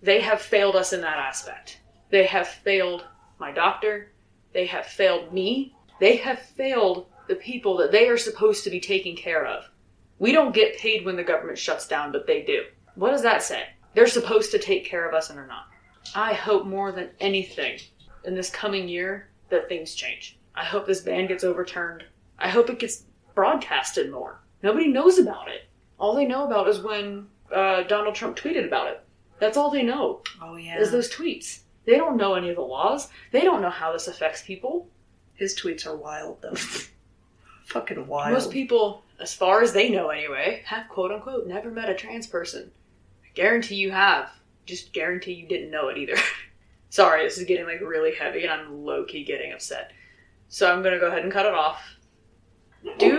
They 0.02 0.20
have 0.22 0.42
failed 0.42 0.76
us 0.76 0.94
in 0.94 1.02
that 1.02 1.18
aspect. 1.18 1.80
They 2.10 2.26
have 2.26 2.48
failed 2.48 3.06
my 3.40 3.52
doctor. 3.52 4.12
They 4.54 4.66
have 4.68 4.86
failed 4.86 5.34
me. 5.34 5.76
They 6.00 6.18
have 6.18 6.40
failed 6.40 7.08
the 7.28 7.36
people 7.36 7.78
that 7.78 7.92
they 7.92 8.10
are 8.10 8.18
supposed 8.18 8.64
to 8.66 8.70
be 8.70 8.80
taking 8.80 9.16
care 9.16 9.46
of. 9.46 9.64
We 10.20 10.32
don't 10.32 10.54
get 10.54 10.78
paid 10.78 11.06
when 11.06 11.16
the 11.16 11.24
government 11.24 11.58
shuts 11.58 11.88
down, 11.88 12.12
but 12.12 12.28
they 12.28 12.44
do. 12.44 12.64
What 12.96 13.12
does 13.12 13.24
that 13.24 13.42
say? 13.42 13.64
They're 13.94 14.08
supposed 14.08 14.52
to 14.52 14.60
take 14.60 14.86
care 14.86 15.08
of 15.08 15.14
us 15.14 15.30
and 15.30 15.38
they're 15.38 15.48
not. 15.48 15.68
I 16.16 16.34
hope 16.34 16.66
more 16.66 16.92
than 16.92 17.10
anything 17.20 17.80
in 18.26 18.36
this 18.36 18.50
coming 18.50 18.88
year 18.88 19.30
that 19.50 19.70
things 19.70 19.96
change. 19.96 20.38
I 20.56 20.64
hope 20.64 20.86
this 20.86 21.02
ban 21.02 21.28
gets 21.28 21.44
overturned. 21.44 22.04
I 22.38 22.50
hope 22.50 22.70
it 22.70 22.80
gets 22.80 23.06
broadcasted 23.36 24.12
more. 24.12 24.40
Nobody 24.62 24.88
knows 24.88 25.20
about 25.20 25.50
it. 25.50 25.66
All 26.00 26.16
they 26.16 26.26
know 26.26 26.46
about 26.46 26.68
is 26.68 26.80
when 26.80 27.28
uh, 27.54 27.84
Donald 27.84 28.16
Trump 28.16 28.38
tweeted 28.38 28.66
about 28.66 28.88
it. 28.88 29.04
That's 29.40 29.58
all 29.58 29.70
they 29.72 29.84
know 29.84 30.22
Oh 30.42 30.56
yeah. 30.56 30.80
is 30.80 30.92
those 30.92 31.14
tweets. 31.14 31.60
They 31.86 31.98
don't 31.98 32.18
know 32.18 32.36
any 32.36 32.50
of 32.50 32.56
the 32.56 32.62
laws. 32.62 33.10
They 33.32 33.42
don't 33.42 33.62
know 33.62 33.70
how 33.70 33.92
this 33.92 34.08
affects 34.08 34.42
people. 34.42 34.88
His 35.36 35.54
tweets 35.60 35.86
are 35.86 35.96
wild 35.96 36.42
though. 36.42 36.56
Fucking 37.66 38.08
wild. 38.08 38.34
Most 38.34 38.52
people, 38.52 39.04
as 39.20 39.34
far 39.34 39.62
as 39.62 39.74
they 39.74 39.90
know 39.90 40.10
anyway, 40.10 40.62
have 40.66 40.88
quote 40.90 41.12
unquote 41.12 41.48
never 41.48 41.72
met 41.72 41.90
a 41.90 41.96
trans 41.96 42.28
person. 42.28 42.72
I 43.24 43.28
guarantee 43.34 43.76
you 43.76 43.92
have. 43.92 44.30
Just 44.66 44.94
guarantee 44.94 45.34
you 45.34 45.48
didn't 45.48 45.72
know 45.72 45.90
it 45.90 45.98
either. 45.98 46.16
Sorry, 46.90 47.24
this 47.24 47.38
is 47.38 47.46
getting 47.46 47.66
like 47.66 47.82
really 47.82 48.14
heavy 48.16 48.44
and 48.44 48.52
I'm 48.52 48.86
low 48.86 49.04
key 49.04 49.24
getting 49.24 49.52
upset. 49.52 49.92
So 50.50 50.72
I'm 50.72 50.84
gonna 50.84 51.00
go 51.00 51.08
ahead 51.08 51.24
and 51.24 51.32
cut 51.32 51.46
it 51.46 51.54
off. 51.54 51.82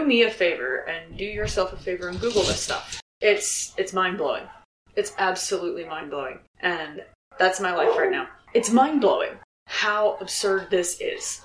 Do 0.04 0.08
me 0.08 0.24
a 0.24 0.30
favor 0.30 0.86
and 0.86 1.16
do 1.16 1.24
yourself 1.24 1.72
a 1.72 1.78
favor 1.78 2.08
and 2.08 2.20
Google 2.20 2.42
this 2.42 2.60
stuff. 2.60 3.00
It's 3.22 3.72
it's 3.78 3.94
mind 3.94 4.18
blowing. 4.18 4.42
It's 4.96 5.14
absolutely 5.16 5.86
mind 5.86 6.10
blowing. 6.10 6.40
And 6.60 7.02
that's 7.38 7.58
my 7.58 7.74
life 7.74 7.96
right 7.96 8.10
now. 8.10 8.28
It's 8.52 8.70
mind 8.70 9.00
blowing 9.00 9.30
how 9.66 10.18
absurd 10.20 10.68
this 10.68 11.00
is. 11.00 11.42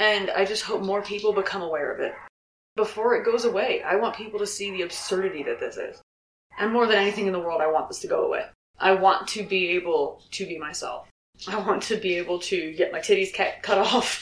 And 0.00 0.30
I 0.30 0.44
just 0.44 0.64
hope 0.64 0.82
more 0.82 1.02
people 1.02 1.32
become 1.32 1.62
aware 1.62 1.92
of 1.92 2.00
it 2.00 2.12
before 2.74 3.14
it 3.14 3.24
goes 3.24 3.44
away. 3.44 3.84
I 3.84 3.94
want 3.94 4.16
people 4.16 4.40
to 4.40 4.48
see 4.48 4.72
the 4.72 4.82
absurdity 4.82 5.44
that 5.44 5.60
this 5.60 5.76
is. 5.76 6.02
And 6.58 6.72
more 6.72 6.88
than 6.88 6.96
anything 6.96 7.28
in 7.28 7.32
the 7.32 7.38
world, 7.38 7.60
I 7.60 7.70
want 7.70 7.86
this 7.86 8.00
to 8.00 8.08
go 8.08 8.24
away. 8.24 8.46
I 8.80 8.94
want 8.94 9.28
to 9.28 9.44
be 9.44 9.68
able 9.68 10.24
to 10.32 10.44
be 10.44 10.58
myself. 10.58 11.06
I 11.46 11.56
want 11.56 11.84
to 11.84 11.96
be 11.98 12.16
able 12.16 12.40
to 12.40 12.72
get 12.72 12.90
my 12.90 12.98
titties 12.98 13.32
cut 13.62 13.78
off 13.78 14.20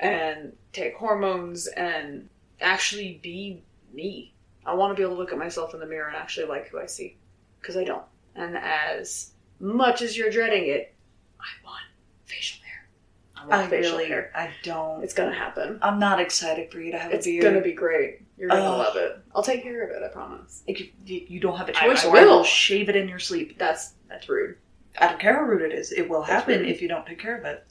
and 0.00 0.54
take 0.72 0.96
hormones 0.96 1.66
and 1.66 2.30
actually 2.60 3.18
be 3.22 3.62
me. 3.92 4.34
I 4.66 4.74
want 4.74 4.92
to 4.92 4.94
be 4.94 5.02
able 5.02 5.14
to 5.16 5.18
look 5.18 5.32
at 5.32 5.38
myself 5.38 5.74
in 5.74 5.80
the 5.80 5.86
mirror 5.86 6.08
and 6.08 6.16
actually 6.16 6.46
like 6.46 6.68
who 6.68 6.78
I 6.78 6.86
see. 6.86 7.16
Because 7.60 7.76
I 7.76 7.84
don't. 7.84 8.04
And 8.34 8.56
as 8.56 9.32
much 9.58 10.02
as 10.02 10.16
you're 10.16 10.30
dreading 10.30 10.66
it, 10.68 10.94
I 11.40 11.64
want 11.64 11.82
facial 12.26 12.60
hair. 12.64 12.88
I 13.36 13.40
want 13.46 13.52
I 13.66 13.68
facial 13.68 13.92
really, 13.98 14.08
hair. 14.08 14.30
I 14.34 14.50
don't. 14.62 15.02
It's 15.02 15.14
gonna 15.14 15.34
happen. 15.34 15.78
I'm 15.82 15.98
not 15.98 16.20
excited 16.20 16.70
for 16.70 16.80
you 16.80 16.92
to 16.92 16.98
have 16.98 17.12
It's 17.12 17.26
a 17.26 17.30
beard. 17.30 17.44
It's 17.44 17.52
gonna 17.52 17.64
be 17.64 17.72
great. 17.72 18.22
You're 18.36 18.48
gonna 18.48 18.62
Ugh. 18.62 18.78
love 18.78 18.96
it. 18.96 19.18
I'll 19.34 19.42
take 19.42 19.62
care 19.62 19.82
of 19.84 19.90
it. 19.90 20.02
I 20.02 20.08
promise. 20.08 20.62
You, 20.66 20.86
you 21.04 21.40
don't 21.40 21.56
have 21.56 21.68
a 21.68 21.72
choice, 21.72 22.04
I, 22.04 22.08
I, 22.08 22.12
will. 22.12 22.38
will 22.38 22.44
shave 22.44 22.88
it 22.88 22.96
in 22.96 23.08
your 23.08 23.18
sleep. 23.18 23.58
That's 23.58 23.94
that's 24.08 24.28
rude. 24.28 24.56
I 24.98 25.08
don't 25.08 25.20
care 25.20 25.34
how 25.36 25.42
rude 25.42 25.62
it 25.62 25.72
is. 25.72 25.92
It 25.92 26.08
will 26.08 26.20
That's 26.20 26.32
happen 26.32 26.60
rude. 26.60 26.68
if 26.68 26.82
you 26.82 26.88
don't 26.88 27.06
take 27.06 27.18
care 27.20 27.36
of 27.38 27.44
it. 27.44 27.64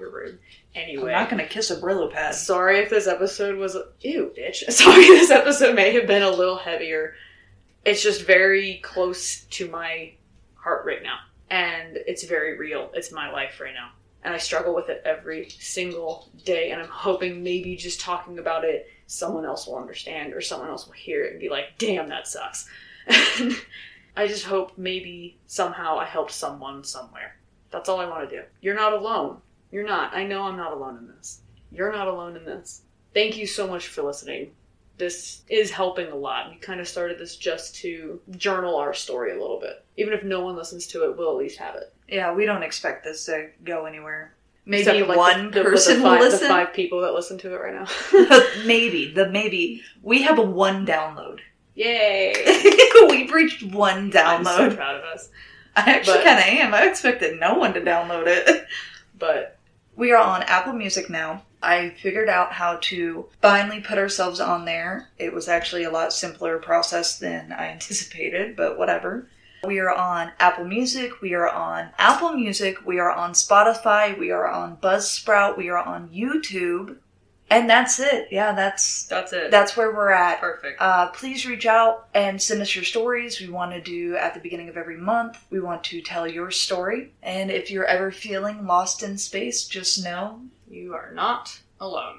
You're 0.00 0.10
rude. 0.10 0.38
I'm 0.74 1.20
not 1.22 1.30
gonna 1.30 1.46
kiss 1.46 1.70
a 1.70 1.76
Brillo 1.76 2.10
pad. 2.10 2.34
sorry 2.34 2.78
if 2.78 2.88
this 2.90 3.06
episode 3.06 3.56
was 3.58 3.76
ew, 4.00 4.32
bitch. 4.36 4.64
Sorry, 4.72 5.04
this 5.04 5.30
episode 5.30 5.74
may 5.74 5.92
have 5.92 6.06
been 6.06 6.22
a 6.22 6.30
little 6.30 6.56
heavier. 6.56 7.14
It's 7.84 8.02
just 8.02 8.22
very 8.22 8.76
close 8.82 9.42
to 9.42 9.68
my 9.68 10.12
heart 10.54 10.84
right 10.86 11.02
now, 11.02 11.18
and 11.50 11.98
it's 12.06 12.24
very 12.24 12.56
real. 12.56 12.90
It's 12.94 13.12
my 13.12 13.30
life 13.30 13.60
right 13.60 13.74
now, 13.74 13.90
and 14.24 14.32
I 14.32 14.38
struggle 14.38 14.74
with 14.74 14.88
it 14.88 15.02
every 15.04 15.50
single 15.50 16.28
day. 16.44 16.70
And 16.70 16.80
I'm 16.80 16.88
hoping 16.88 17.42
maybe 17.42 17.76
just 17.76 18.00
talking 18.00 18.38
about 18.38 18.64
it, 18.64 18.88
someone 19.06 19.44
else 19.44 19.66
will 19.66 19.76
understand, 19.76 20.32
or 20.32 20.40
someone 20.40 20.68
else 20.70 20.86
will 20.86 20.94
hear 20.94 21.24
it 21.24 21.32
and 21.32 21.40
be 21.40 21.48
like, 21.48 21.78
"Damn, 21.78 22.08
that 22.08 22.26
sucks." 22.26 22.68
I 24.16 24.26
just 24.26 24.44
hope 24.44 24.72
maybe 24.76 25.38
somehow 25.46 25.98
I 25.98 26.04
helped 26.04 26.32
someone 26.32 26.84
somewhere. 26.84 27.36
That's 27.70 27.88
all 27.88 28.00
I 28.00 28.08
want 28.08 28.28
to 28.28 28.36
do. 28.36 28.42
You're 28.60 28.74
not 28.74 28.92
alone. 28.92 29.40
You're 29.70 29.86
not. 29.86 30.14
I 30.14 30.24
know 30.24 30.42
I'm 30.42 30.56
not 30.56 30.72
alone 30.72 30.98
in 30.98 31.08
this. 31.08 31.40
You're 31.70 31.92
not 31.92 32.08
alone 32.08 32.36
in 32.36 32.44
this. 32.44 32.82
Thank 33.14 33.36
you 33.36 33.46
so 33.46 33.66
much 33.66 33.88
for 33.88 34.02
listening. 34.02 34.52
This 34.98 35.42
is 35.48 35.70
helping 35.70 36.10
a 36.10 36.16
lot. 36.16 36.50
We 36.50 36.56
kind 36.56 36.80
of 36.80 36.88
started 36.88 37.18
this 37.18 37.36
just 37.36 37.74
to 37.76 38.20
journal 38.36 38.76
our 38.76 38.92
story 38.92 39.32
a 39.32 39.40
little 39.40 39.58
bit. 39.58 39.84
Even 39.96 40.12
if 40.12 40.24
no 40.24 40.44
one 40.44 40.56
listens 40.56 40.86
to 40.88 41.04
it, 41.04 41.16
we'll 41.16 41.30
at 41.30 41.36
least 41.36 41.58
have 41.58 41.76
it. 41.76 41.92
Yeah, 42.08 42.34
we 42.34 42.44
don't 42.44 42.62
expect 42.62 43.04
this 43.04 43.24
to 43.26 43.48
go 43.64 43.86
anywhere. 43.86 44.34
Maybe 44.66 44.82
Except 44.82 45.08
like, 45.08 45.16
one 45.16 45.50
the, 45.50 45.62
person 45.62 45.98
the 45.98 46.02
will 46.02 46.10
five, 46.10 46.20
listen. 46.20 46.40
The 46.40 46.48
five 46.48 46.74
people 46.74 47.00
that 47.00 47.14
listen 47.14 47.38
to 47.38 47.54
it 47.54 47.58
right 47.58 47.74
now. 47.74 47.86
maybe 48.66 49.12
the 49.12 49.28
maybe 49.30 49.82
we 50.02 50.22
have 50.22 50.38
a 50.38 50.42
one 50.42 50.86
download. 50.86 51.40
Yay! 51.74 52.34
We've 53.08 53.32
reached 53.32 53.62
one 53.62 54.10
download. 54.10 54.46
I'm 54.46 54.70
so 54.70 54.76
proud 54.76 54.96
of 54.96 55.04
us. 55.04 55.30
I 55.76 55.92
actually 55.92 56.22
kind 56.22 56.38
of 56.38 56.44
am. 56.44 56.74
I 56.74 56.84
expected 56.86 57.40
no 57.40 57.54
one 57.54 57.72
to 57.72 57.80
download 57.80 58.24
it. 58.26 58.66
But 59.18 59.56
We 60.00 60.12
are 60.12 60.22
on 60.22 60.44
Apple 60.44 60.72
Music 60.72 61.10
now. 61.10 61.42
I 61.62 61.90
figured 61.90 62.30
out 62.30 62.52
how 62.54 62.78
to 62.84 63.28
finally 63.42 63.82
put 63.82 63.98
ourselves 63.98 64.40
on 64.40 64.64
there. 64.64 65.10
It 65.18 65.34
was 65.34 65.46
actually 65.46 65.84
a 65.84 65.90
lot 65.90 66.14
simpler 66.14 66.56
process 66.56 67.18
than 67.18 67.52
I 67.52 67.68
anticipated, 67.72 68.56
but 68.56 68.78
whatever. 68.78 69.28
We 69.62 69.78
are 69.78 69.94
on 69.94 70.32
Apple 70.40 70.64
Music, 70.64 71.20
we 71.20 71.34
are 71.34 71.50
on 71.50 71.90
Apple 71.98 72.32
Music, 72.32 72.86
we 72.86 72.98
are 72.98 73.12
on 73.12 73.32
Spotify, 73.32 74.18
we 74.18 74.30
are 74.30 74.48
on 74.48 74.78
Buzzsprout, 74.78 75.58
we 75.58 75.68
are 75.68 75.76
on 75.76 76.08
YouTube, 76.08 76.96
and 77.50 77.68
that's 77.68 77.98
it. 77.98 78.28
Yeah, 78.30 78.52
that's 78.52 79.04
that's 79.04 79.32
it. 79.32 79.50
that's 79.50 79.76
where 79.76 79.92
we're 79.92 80.10
at. 80.10 80.40
perfect. 80.40 80.80
Uh, 80.80 81.08
please 81.08 81.46
reach 81.46 81.66
out 81.66 82.06
and 82.14 82.40
send 82.40 82.62
us 82.62 82.74
your 82.74 82.84
stories. 82.84 83.40
We 83.40 83.48
want 83.48 83.72
to 83.72 83.80
do 83.80 84.16
at 84.16 84.34
the 84.34 84.40
beginning 84.40 84.68
of 84.68 84.76
every 84.76 84.96
month. 84.96 85.44
We 85.50 85.60
want 85.60 85.84
to 85.84 86.00
tell 86.00 86.26
your 86.26 86.50
story. 86.50 87.12
And 87.22 87.50
if 87.50 87.70
you're 87.70 87.84
ever 87.84 88.10
feeling 88.10 88.66
lost 88.66 89.02
in 89.02 89.18
space, 89.18 89.66
just 89.66 90.02
know 90.04 90.40
you 90.68 90.94
are 90.94 91.12
not 91.12 91.60
alone. 91.80 92.18